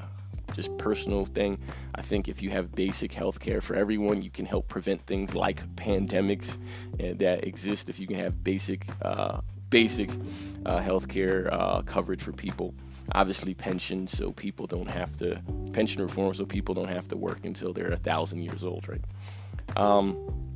just 0.53 0.75
personal 0.77 1.25
thing. 1.25 1.57
I 1.95 2.01
think 2.01 2.27
if 2.27 2.41
you 2.41 2.49
have 2.49 2.73
basic 2.73 3.13
health 3.13 3.39
care 3.39 3.61
for 3.61 3.75
everyone, 3.75 4.21
you 4.21 4.29
can 4.29 4.45
help 4.45 4.67
prevent 4.67 5.01
things 5.05 5.33
like 5.33 5.63
pandemics 5.75 6.57
uh, 6.99 7.13
that 7.17 7.45
exist. 7.45 7.89
If 7.89 7.99
you 7.99 8.07
can 8.07 8.17
have 8.17 8.43
basic, 8.43 8.87
uh, 9.01 9.41
basic 9.69 10.09
uh, 10.65 10.69
uh, 10.69 11.81
coverage 11.83 12.21
for 12.21 12.31
people, 12.31 12.73
obviously 13.13 13.53
pensions, 13.53 14.11
so 14.11 14.31
people 14.31 14.67
don't 14.67 14.89
have 14.89 15.17
to 15.17 15.41
pension 15.73 16.01
reform, 16.01 16.33
so 16.33 16.45
people 16.45 16.75
don't 16.75 16.89
have 16.89 17.07
to 17.09 17.17
work 17.17 17.45
until 17.45 17.73
they're 17.73 17.91
a 17.91 17.97
thousand 17.97 18.41
years 18.41 18.63
old, 18.63 18.87
right? 18.87 19.01
Um, 19.77 20.50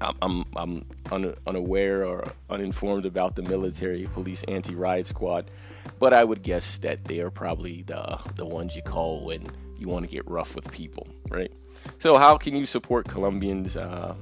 I'm, 0.00 0.44
I'm 0.56 0.84
un, 1.10 1.34
unaware 1.46 2.04
or 2.04 2.32
uninformed 2.50 3.06
about 3.06 3.36
the 3.36 3.42
military 3.42 4.06
police 4.12 4.44
anti-riot 4.48 5.06
squad, 5.06 5.50
but 5.98 6.12
I 6.12 6.24
would 6.24 6.42
guess 6.42 6.78
that 6.78 7.04
they 7.04 7.20
are 7.20 7.30
probably 7.30 7.82
the 7.82 8.18
the 8.36 8.46
ones 8.46 8.76
you 8.76 8.82
call 8.82 9.24
when 9.24 9.46
you 9.78 9.88
want 9.88 10.04
to 10.04 10.10
get 10.10 10.28
rough 10.28 10.54
with 10.54 10.70
people, 10.70 11.06
right? 11.28 11.52
So 11.98 12.16
how 12.16 12.36
can 12.36 12.54
you 12.56 12.66
support 12.66 13.08
Colombians? 13.08 13.76
Uh, 13.76 14.14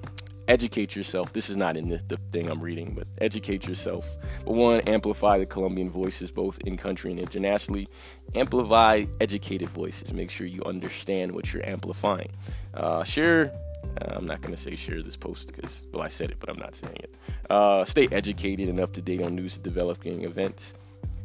educate 0.48 0.94
yourself. 0.94 1.32
This 1.32 1.50
is 1.50 1.56
not 1.56 1.76
in 1.76 1.88
the, 1.88 2.00
the, 2.06 2.18
thing 2.30 2.48
I'm 2.48 2.60
reading, 2.60 2.94
but 2.94 3.06
educate 3.20 3.66
yourself. 3.66 4.16
But 4.44 4.52
one, 4.52 4.80
amplify 4.82 5.38
the 5.38 5.46
Colombian 5.46 5.90
voices 5.90 6.30
both 6.30 6.58
in 6.64 6.76
country 6.76 7.10
and 7.10 7.18
internationally. 7.18 7.88
Amplify 8.34 9.06
educated 9.20 9.68
voices. 9.70 10.12
Make 10.12 10.30
sure 10.30 10.46
you 10.46 10.62
understand 10.64 11.32
what 11.32 11.52
you're 11.52 11.66
amplifying. 11.66 12.30
Uh, 12.74 13.02
share 13.04 13.52
uh, 14.00 14.14
I'm 14.16 14.26
not 14.26 14.40
going 14.40 14.54
to 14.54 14.61
say 14.61 14.76
share 14.76 15.02
this 15.02 15.16
post 15.16 15.54
because, 15.54 15.82
well, 15.92 16.02
I 16.02 16.09
said 16.09 16.30
it, 16.30 16.38
but 16.38 16.48
I'm 16.48 16.59
not 16.59 16.74
saying 16.74 16.96
it. 16.96 17.14
Uh, 17.48 17.85
stay 17.85 18.09
educated 18.11 18.68
and 18.68 18.80
up 18.80 18.92
to 18.94 19.02
date 19.02 19.22
on 19.22 19.35
news 19.35 19.59
developing 19.59 20.24
events. 20.24 20.74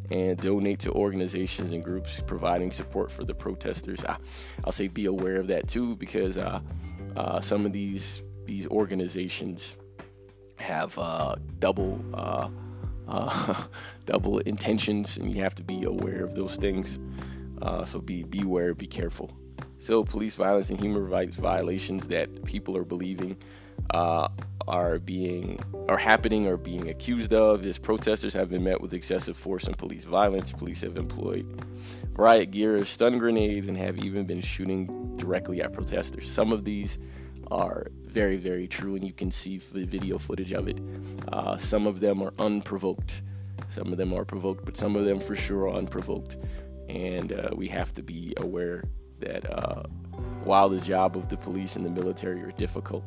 And 0.09 0.37
donate 0.37 0.79
to 0.79 0.91
organizations 0.91 1.71
and 1.71 1.81
groups 1.81 2.21
providing 2.27 2.73
support 2.73 3.09
for 3.09 3.23
the 3.23 3.33
protesters. 3.33 4.03
I, 4.03 4.17
will 4.65 4.73
say 4.73 4.89
be 4.89 5.05
aware 5.05 5.37
of 5.37 5.47
that 5.47 5.69
too, 5.69 5.95
because 5.95 6.37
uh, 6.37 6.59
uh 7.15 7.39
some 7.39 7.65
of 7.65 7.71
these 7.71 8.21
these 8.43 8.67
organizations 8.67 9.77
have 10.57 10.99
uh, 10.99 11.35
double 11.59 12.03
uh, 12.13 12.49
double 14.05 14.39
intentions, 14.39 15.15
and 15.15 15.33
you 15.33 15.41
have 15.43 15.55
to 15.55 15.63
be 15.63 15.85
aware 15.85 16.25
of 16.25 16.35
those 16.35 16.57
things. 16.57 16.99
so 17.85 18.01
be 18.01 18.23
beware, 18.23 18.73
be 18.73 18.87
careful. 18.87 19.31
So, 19.79 20.03
police 20.03 20.35
violence 20.35 20.69
and 20.69 20.79
human 20.79 21.07
rights 21.07 21.35
violations 21.35 22.07
that 22.09 22.43
people 22.45 22.77
are 22.77 22.83
believing 22.83 23.37
uh, 23.93 24.27
are 24.67 24.99
being 24.99 25.59
are 25.89 25.97
happening 25.97 26.47
or 26.47 26.57
being 26.57 26.89
accused 26.89 27.33
of 27.33 27.65
is 27.65 27.77
protesters 27.77 28.33
have 28.33 28.49
been 28.49 28.63
met 28.63 28.79
with 28.79 28.93
excessive 28.93 29.35
force 29.35 29.65
and 29.65 29.77
police 29.77 30.05
violence. 30.05 30.51
Police 30.51 30.81
have 30.81 30.97
employed 30.97 31.65
riot 32.13 32.51
gear, 32.51 32.83
stun 32.85 33.17
grenades, 33.17 33.67
and 33.67 33.77
have 33.77 33.97
even 33.97 34.25
been 34.25 34.41
shooting 34.41 35.17
directly 35.17 35.61
at 35.61 35.73
protesters. 35.73 36.31
Some 36.31 36.51
of 36.51 36.63
these 36.63 36.99
are 37.49 37.87
very, 38.05 38.37
very 38.37 38.67
true, 38.67 38.95
and 38.95 39.03
you 39.03 39.13
can 39.13 39.31
see 39.31 39.57
the 39.57 39.83
video 39.83 40.17
footage 40.17 40.53
of 40.53 40.67
it. 40.67 40.79
Uh, 41.31 41.57
some 41.57 41.87
of 41.87 41.99
them 41.99 42.21
are 42.21 42.33
unprovoked. 42.39 43.21
Some 43.69 43.91
of 43.91 43.97
them 43.97 44.13
are 44.13 44.25
provoked, 44.25 44.65
but 44.65 44.77
some 44.77 44.95
of 44.95 45.05
them 45.05 45.19
for 45.19 45.35
sure 45.35 45.67
are 45.67 45.75
unprovoked. 45.75 46.37
And 46.87 47.33
uh, 47.33 47.49
we 47.55 47.67
have 47.69 47.93
to 47.95 48.03
be 48.03 48.33
aware 48.37 48.83
that 49.21 49.49
uh, 49.51 49.83
while 50.43 50.69
the 50.69 50.79
job 50.79 51.15
of 51.15 51.29
the 51.29 51.37
police 51.37 51.75
and 51.75 51.85
the 51.85 51.89
military 51.89 52.43
are 52.43 52.51
difficult, 52.51 53.03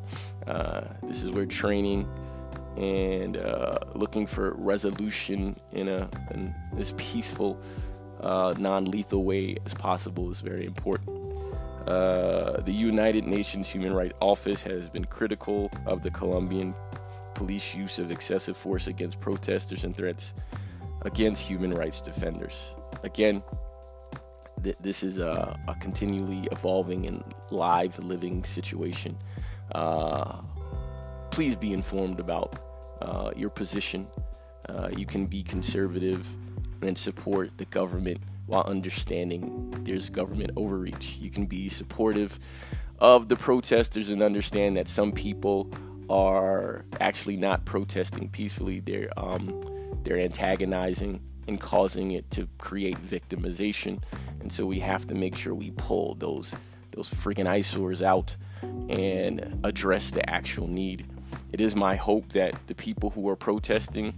uh, 0.47 0.81
this 1.03 1.23
is 1.23 1.31
where 1.31 1.45
training 1.45 2.07
and 2.77 3.37
uh, 3.37 3.77
looking 3.93 4.27
for 4.27 4.53
resolution 4.57 5.57
in 5.71 5.87
a 5.87 6.09
in 6.31 6.53
as 6.77 6.93
peaceful, 6.93 7.61
uh, 8.21 8.53
non-lethal 8.57 9.23
way 9.23 9.55
as 9.65 9.73
possible 9.73 10.29
is 10.29 10.41
very 10.41 10.65
important. 10.65 11.09
Uh, 11.87 12.61
the 12.61 12.73
United 12.73 13.25
Nations 13.27 13.69
Human 13.69 13.93
Rights 13.93 14.15
Office 14.19 14.63
has 14.63 14.89
been 14.89 15.05
critical 15.05 15.71
of 15.85 16.01
the 16.01 16.09
Colombian 16.09 16.73
police 17.35 17.75
use 17.75 17.99
of 17.99 18.11
excessive 18.11 18.57
force 18.57 18.87
against 18.87 19.19
protesters 19.19 19.83
and 19.83 19.95
threats 19.95 20.33
against 21.03 21.41
human 21.41 21.71
rights 21.71 22.01
defenders. 22.01 22.75
Again, 23.03 23.43
th- 24.65 24.77
this 24.81 25.03
is 25.03 25.19
a, 25.19 25.57
a, 25.67 25.75
continually 25.75 26.47
evolving 26.51 27.05
and 27.05 27.23
live 27.51 27.97
living 27.99 28.43
situation. 28.43 29.17
Uh, 29.73 30.41
please 31.29 31.55
be 31.55 31.71
informed 31.71 32.19
about 32.19 32.97
uh, 33.01 33.31
your 33.35 33.49
position. 33.49 34.07
Uh, 34.67 34.89
you 34.97 35.05
can 35.05 35.27
be 35.27 35.43
conservative 35.43 36.27
and 36.81 36.97
support 36.97 37.51
the 37.57 37.65
government 37.65 38.19
while 38.47 38.63
understanding 38.63 39.71
there's 39.83 40.09
government 40.09 40.51
overreach. 40.55 41.17
You 41.17 41.29
can 41.29 41.45
be 41.45 41.69
supportive 41.69 42.39
of 42.99 43.27
the 43.27 43.35
protesters 43.35 44.09
and 44.09 44.21
understand 44.21 44.77
that 44.77 44.87
some 44.87 45.11
people 45.11 45.71
are 46.09 46.85
actually 46.99 47.37
not 47.37 47.65
protesting 47.65 48.29
peacefully. 48.29 48.79
They're 48.79 49.09
um, 49.17 49.61
they're 50.03 50.19
antagonizing 50.19 51.21
and 51.47 51.59
causing 51.59 52.11
it 52.11 52.29
to 52.31 52.47
create 52.57 52.97
victimization. 53.05 54.01
And 54.45 54.53
so 54.53 54.63
we 54.67 54.79
have 54.81 55.07
to 55.07 55.15
make 55.15 55.35
sure 55.35 55.55
we 55.55 55.71
pull 55.71 56.13
those 56.19 56.53
those 56.91 57.09
freaking 57.09 57.47
eyesores 57.47 58.03
out 58.03 58.37
and 58.61 59.59
address 59.63 60.11
the 60.11 60.29
actual 60.29 60.67
need. 60.67 61.07
It 61.51 61.61
is 61.61 61.75
my 61.75 61.95
hope 61.95 62.31
that 62.33 62.53
the 62.67 62.75
people 62.75 63.09
who 63.09 63.27
are 63.27 63.35
protesting 63.35 64.13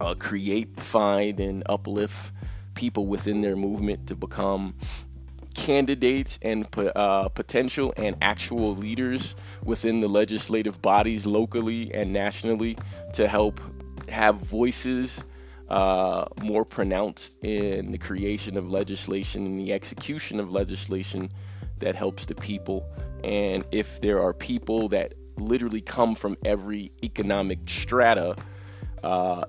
uh, 0.00 0.14
create, 0.14 0.78
find, 0.78 1.40
and 1.40 1.64
uplift 1.66 2.30
people 2.74 3.08
within 3.08 3.40
their 3.40 3.56
movement 3.56 4.06
to 4.06 4.14
become 4.14 4.74
candidates 5.56 6.38
and 6.42 6.68
uh, 6.94 7.28
potential 7.30 7.92
and 7.96 8.14
actual 8.22 8.76
leaders 8.76 9.34
within 9.64 9.98
the 9.98 10.08
legislative 10.08 10.80
bodies 10.80 11.26
locally 11.26 11.92
and 11.92 12.12
nationally 12.12 12.78
to 13.14 13.26
help 13.26 13.60
have 14.08 14.36
voices 14.36 15.24
uh, 15.70 16.26
more 16.42 16.64
pronounced 16.64 17.36
in 17.42 17.92
the 17.92 17.98
creation 17.98 18.56
of 18.58 18.68
legislation 18.68 19.46
and 19.46 19.58
the 19.58 19.72
execution 19.72 20.40
of 20.40 20.52
legislation 20.52 21.30
that 21.78 21.94
helps 21.94 22.26
the 22.26 22.34
people. 22.34 22.84
And 23.22 23.64
if 23.70 24.00
there 24.00 24.20
are 24.22 24.32
people 24.32 24.88
that 24.88 25.14
literally 25.36 25.80
come 25.80 26.14
from 26.14 26.36
every 26.44 26.92
economic 27.02 27.58
strata 27.66 28.36
uh, 29.02 29.44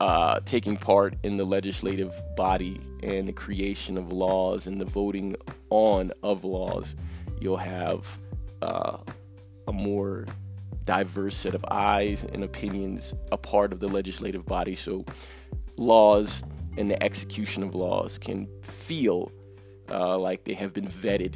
uh, 0.00 0.40
taking 0.46 0.76
part 0.76 1.14
in 1.22 1.36
the 1.36 1.44
legislative 1.44 2.14
body 2.36 2.80
and 3.02 3.28
the 3.28 3.32
creation 3.32 3.98
of 3.98 4.12
laws 4.12 4.66
and 4.66 4.80
the 4.80 4.84
voting 4.84 5.36
on 5.68 6.10
of 6.22 6.44
laws, 6.44 6.96
you'll 7.38 7.56
have 7.58 8.18
uh, 8.62 8.96
a 9.68 9.72
more 9.72 10.26
diverse 10.84 11.36
set 11.36 11.54
of 11.54 11.64
eyes 11.70 12.24
and 12.24 12.42
opinions 12.42 13.14
a 13.30 13.36
part 13.36 13.72
of 13.72 13.78
the 13.78 13.86
legislative 13.86 14.46
body. 14.46 14.74
So 14.74 15.04
laws 15.76 16.44
and 16.76 16.90
the 16.90 17.02
execution 17.02 17.62
of 17.62 17.74
laws 17.74 18.18
can 18.18 18.48
feel 18.62 19.30
uh, 19.90 20.18
like 20.18 20.44
they 20.44 20.54
have 20.54 20.72
been 20.72 20.86
vetted 20.86 21.34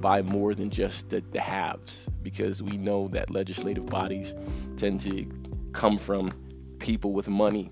by 0.00 0.22
more 0.22 0.54
than 0.54 0.70
just 0.70 1.10
the, 1.10 1.22
the 1.32 1.40
haves, 1.40 2.08
because 2.22 2.62
we 2.62 2.76
know 2.76 3.08
that 3.08 3.30
legislative 3.30 3.86
bodies 3.86 4.34
tend 4.76 5.00
to 5.00 5.26
come 5.72 5.98
from 5.98 6.32
people 6.78 7.12
with 7.12 7.28
money, 7.28 7.70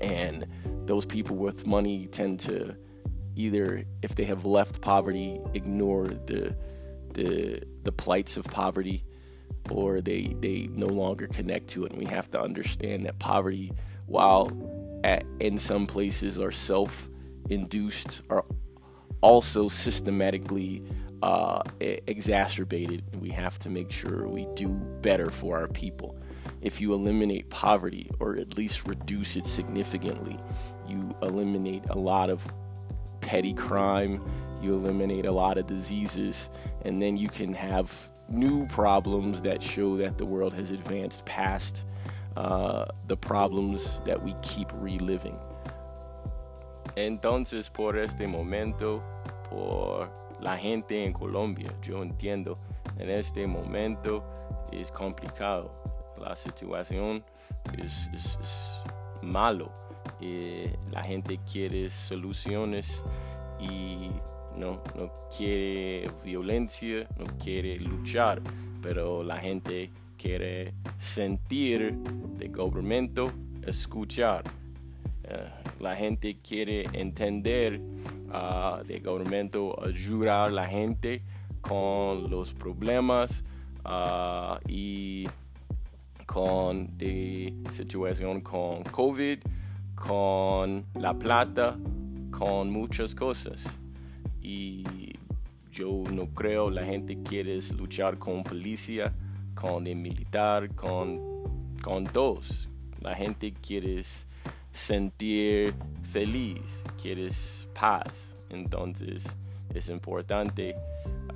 and 0.00 0.46
those 0.86 1.06
people 1.06 1.36
with 1.36 1.66
money 1.66 2.06
tend 2.08 2.40
to 2.40 2.74
either, 3.36 3.84
if 4.02 4.16
they 4.16 4.24
have 4.24 4.44
left 4.44 4.80
poverty, 4.80 5.40
ignore 5.54 6.06
the 6.06 6.56
the 7.14 7.62
the 7.84 7.92
plights 7.92 8.36
of 8.36 8.44
poverty, 8.46 9.04
or 9.70 10.00
they 10.00 10.34
they 10.40 10.68
no 10.72 10.86
longer 10.86 11.28
connect 11.28 11.68
to 11.68 11.84
it. 11.84 11.92
And 11.92 12.00
we 12.00 12.06
have 12.06 12.28
to 12.32 12.40
understand 12.40 13.06
that 13.06 13.18
poverty, 13.20 13.72
while 14.06 14.50
at, 15.04 15.24
in 15.40 15.58
some 15.58 15.86
places 15.86 16.38
are 16.38 16.52
self-induced, 16.52 18.22
are 18.30 18.44
also 19.20 19.68
systematically 19.68 20.82
uh, 21.22 21.62
exacerbated. 21.80 23.02
We 23.20 23.30
have 23.30 23.58
to 23.60 23.70
make 23.70 23.90
sure 23.90 24.28
we 24.28 24.46
do 24.54 24.68
better 24.68 25.30
for 25.30 25.58
our 25.58 25.68
people. 25.68 26.16
If 26.60 26.80
you 26.80 26.92
eliminate 26.92 27.50
poverty 27.50 28.10
or 28.20 28.36
at 28.36 28.56
least 28.56 28.86
reduce 28.86 29.36
it 29.36 29.46
significantly, 29.46 30.38
you 30.88 31.14
eliminate 31.22 31.84
a 31.90 31.98
lot 31.98 32.30
of 32.30 32.46
petty 33.20 33.52
crime, 33.52 34.22
you 34.62 34.74
eliminate 34.74 35.26
a 35.26 35.32
lot 35.32 35.58
of 35.58 35.66
diseases, 35.66 36.50
and 36.84 37.00
then 37.00 37.16
you 37.16 37.28
can 37.28 37.52
have 37.52 38.10
new 38.28 38.66
problems 38.66 39.42
that 39.42 39.62
show 39.62 39.96
that 39.96 40.18
the 40.18 40.26
world 40.26 40.52
has 40.52 40.70
advanced 40.70 41.24
past 41.24 41.84
uh, 42.38 42.86
the 43.08 43.16
problems 43.16 44.00
that 44.04 44.22
we 44.22 44.34
keep 44.42 44.70
reliving. 44.74 45.36
Entonces, 46.96 47.68
por 47.68 47.96
este 47.98 48.26
momento, 48.26 49.02
por 49.50 50.08
la 50.40 50.56
gente 50.56 51.04
en 51.04 51.12
Colombia, 51.12 51.72
yo 51.82 52.02
entiendo, 52.02 52.58
en 52.98 53.10
este 53.10 53.46
momento 53.46 54.24
es 54.72 54.90
complicado. 54.90 55.70
La 56.20 56.34
situación 56.36 57.24
es, 57.76 58.82
malo. 59.22 59.70
Eh, 60.20 60.76
la 60.90 61.02
gente 61.02 61.38
quiere 61.50 61.88
soluciones 61.88 63.04
y 63.60 64.10
no, 64.56 64.80
no 64.96 65.10
quiere 65.36 66.10
violencia, 66.24 67.06
no 67.16 67.24
quiere 67.38 67.78
luchar, 67.78 68.40
pero 68.80 69.22
la 69.22 69.38
gente 69.38 69.90
quiere 70.18 70.74
sentir 70.98 71.94
de 72.36 72.48
gobierno, 72.48 73.30
escuchar. 73.66 74.44
Uh, 75.24 75.82
la 75.82 75.94
gente 75.94 76.38
quiere 76.42 76.86
entender 76.92 77.80
uh, 78.28 78.84
de 78.84 78.98
gobierno, 78.98 79.74
ayudar 79.82 80.48
a 80.48 80.50
la 80.50 80.66
gente 80.66 81.22
con 81.60 82.28
los 82.28 82.52
problemas 82.52 83.44
uh, 83.84 84.58
y 84.66 85.26
con 86.26 86.96
de 86.98 87.54
situación 87.70 88.40
con 88.40 88.82
COVID, 88.82 89.38
con 89.94 90.84
la 90.94 91.14
plata, 91.14 91.78
con 92.30 92.70
muchas 92.70 93.14
cosas. 93.14 93.64
Y 94.42 94.84
yo 95.70 96.02
no 96.12 96.26
creo 96.34 96.70
la 96.70 96.84
gente 96.84 97.22
quiere 97.22 97.58
luchar 97.76 98.18
con 98.18 98.42
policía, 98.42 99.12
con 99.60 99.86
el 99.88 99.96
militar, 99.96 100.72
con, 100.76 101.74
con 101.82 102.04
todos. 102.04 102.68
La 103.00 103.14
gente 103.14 103.52
quiere 103.52 104.00
sentir 104.70 105.74
feliz, 106.02 106.84
quieres 107.00 107.68
paz. 107.74 108.36
Entonces 108.50 109.26
es 109.74 109.88
importante 109.88 110.76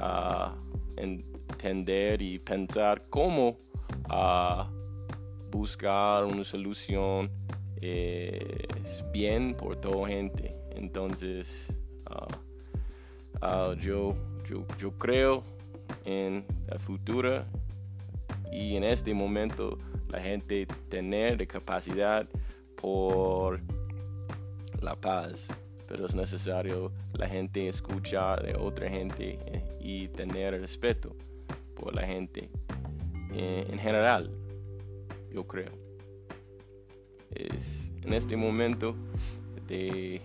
uh, 0.01 0.55
entender 0.97 2.23
y 2.23 2.39
pensar 2.39 3.03
cómo 3.11 3.57
uh, 4.09 4.65
buscar 5.51 6.25
una 6.25 6.45
solución 6.45 7.31
bien 9.13 9.55
por 9.55 9.77
toda 9.77 10.07
gente. 10.07 10.55
Entonces 10.77 11.73
uh, 12.09 13.75
yo, 13.75 14.15
yo, 14.49 14.65
yo 14.79 14.93
creo 14.97 15.43
en 16.05 16.45
la 16.69 16.79
futura 16.79 17.45
y 18.53 18.77
en 18.77 18.85
este 18.85 19.15
momento 19.15 19.79
la 20.09 20.21
gente 20.21 20.67
tener 20.89 21.47
capacidad 21.47 22.29
por 22.77 23.61
la 24.81 24.95
paz, 24.95 25.49
pero 25.89 26.07
es 26.07 26.15
necesario 26.15 26.93
la 27.15 27.29
gente 27.29 27.69
escuchar 27.69 28.43
de 28.43 28.55
otra 28.55 28.89
gente 28.89 29.39
y 29.81 30.09
tener 30.09 30.61
respeto 30.61 31.17
por 31.75 31.95
la 31.95 32.07
gente 32.07 32.51
eh, 33.33 33.67
en 33.71 33.79
general, 33.79 34.31
yo 35.33 35.47
creo. 35.47 35.73
Es, 37.31 37.91
en 38.03 38.13
este 38.13 38.37
momento 38.37 38.95
es, 39.69 40.21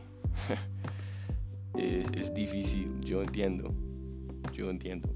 es 2.12 2.34
difícil, 2.34 3.00
yo 3.00 3.22
entiendo, 3.22 3.74
yo 4.52 4.70
entiendo. 4.70 5.08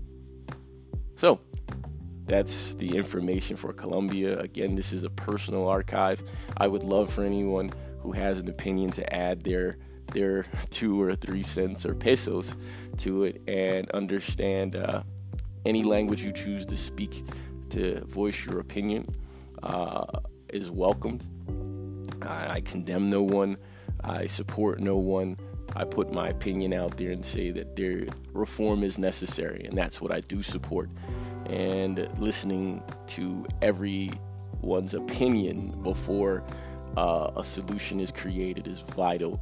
So, 1.16 1.42
that's 2.32 2.76
the 2.76 2.96
information 2.96 3.58
for 3.58 3.74
Colombia. 3.74 4.40
Again, 4.40 4.74
this 4.74 4.94
is 4.94 5.04
a 5.04 5.10
personal 5.10 5.68
archive. 5.68 6.24
I 6.56 6.66
would 6.66 6.82
love 6.82 7.12
for 7.12 7.26
anyone 7.26 7.72
who 8.00 8.14
has 8.14 8.40
an 8.40 8.48
opinion 8.48 8.90
to 8.92 9.14
add 9.14 9.44
their 9.44 9.78
their 10.14 10.46
two 10.70 11.02
or 11.02 11.14
three 11.14 11.44
cents 11.44 11.86
or 11.86 11.94
pesos 11.94 12.56
to 13.00 13.26
it 13.26 13.42
and 13.48 13.92
understand 13.92 14.78
uh, 14.78 15.04
any 15.66 15.84
language 15.84 16.24
you 16.24 16.32
choose 16.32 16.66
to 16.68 16.78
speak 16.78 17.26
to 17.70 18.00
voice 18.06 18.46
your 18.46 18.60
opinion 18.60 19.14
uh, 19.64 20.06
is 20.54 20.72
welcomed. 20.72 21.26
I, 22.22 22.54
I 22.54 22.62
condemn 22.62 23.10
no 23.10 23.24
one. 23.24 23.58
I 24.06 24.26
support 24.26 24.80
no 24.80 24.96
one. 24.96 25.38
I 25.76 25.84
put 25.84 26.14
my 26.14 26.30
opinion 26.30 26.74
out 26.74 26.96
there 26.96 27.12
and 27.12 27.26
say 27.26 27.52
that 27.52 27.76
their 27.76 28.08
reform 28.32 28.84
is 28.86 28.98
necessary, 28.98 29.66
and 29.66 29.78
that's 29.78 30.00
what 30.02 30.12
I 30.14 30.22
do 30.22 30.42
support 30.42 30.90
and 31.52 32.08
listening 32.18 32.82
to 33.08 33.46
everyone's 33.62 34.94
opinion 34.94 35.78
before 35.84 36.44
uh, 36.96 37.30
a 37.36 37.44
solution 37.44 38.00
is 38.00 38.12
created 38.12 38.68
is 38.68 38.80
vital 38.80 39.40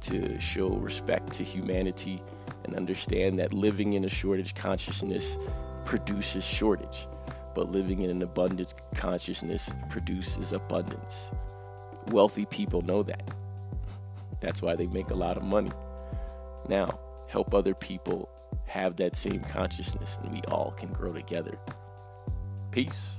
to 0.00 0.40
show 0.40 0.68
respect 0.68 1.32
to 1.32 1.44
humanity 1.44 2.22
and 2.64 2.74
understand 2.76 3.38
that 3.38 3.52
living 3.52 3.94
in 3.94 4.04
a 4.04 4.08
shortage 4.08 4.54
consciousness 4.54 5.36
produces 5.84 6.44
shortage, 6.44 7.08
but 7.54 7.68
living 7.68 8.02
in 8.02 8.10
an 8.10 8.22
abundance 8.22 8.74
consciousness 8.94 9.70
produces 9.88 10.52
abundance. 10.52 11.32
Wealthy 12.08 12.46
people 12.46 12.82
know 12.82 13.02
that. 13.02 13.28
That's 14.40 14.62
why 14.62 14.76
they 14.76 14.86
make 14.86 15.10
a 15.10 15.14
lot 15.14 15.36
of 15.36 15.42
money. 15.42 15.72
Now, 16.68 16.98
help 17.28 17.54
other 17.54 17.74
people 17.74 18.28
have 18.70 18.96
that 18.96 19.16
same 19.16 19.40
consciousness 19.40 20.18
and 20.22 20.32
we 20.32 20.40
all 20.42 20.72
can 20.78 20.92
grow 20.92 21.12
together. 21.12 21.58
Peace. 22.70 23.12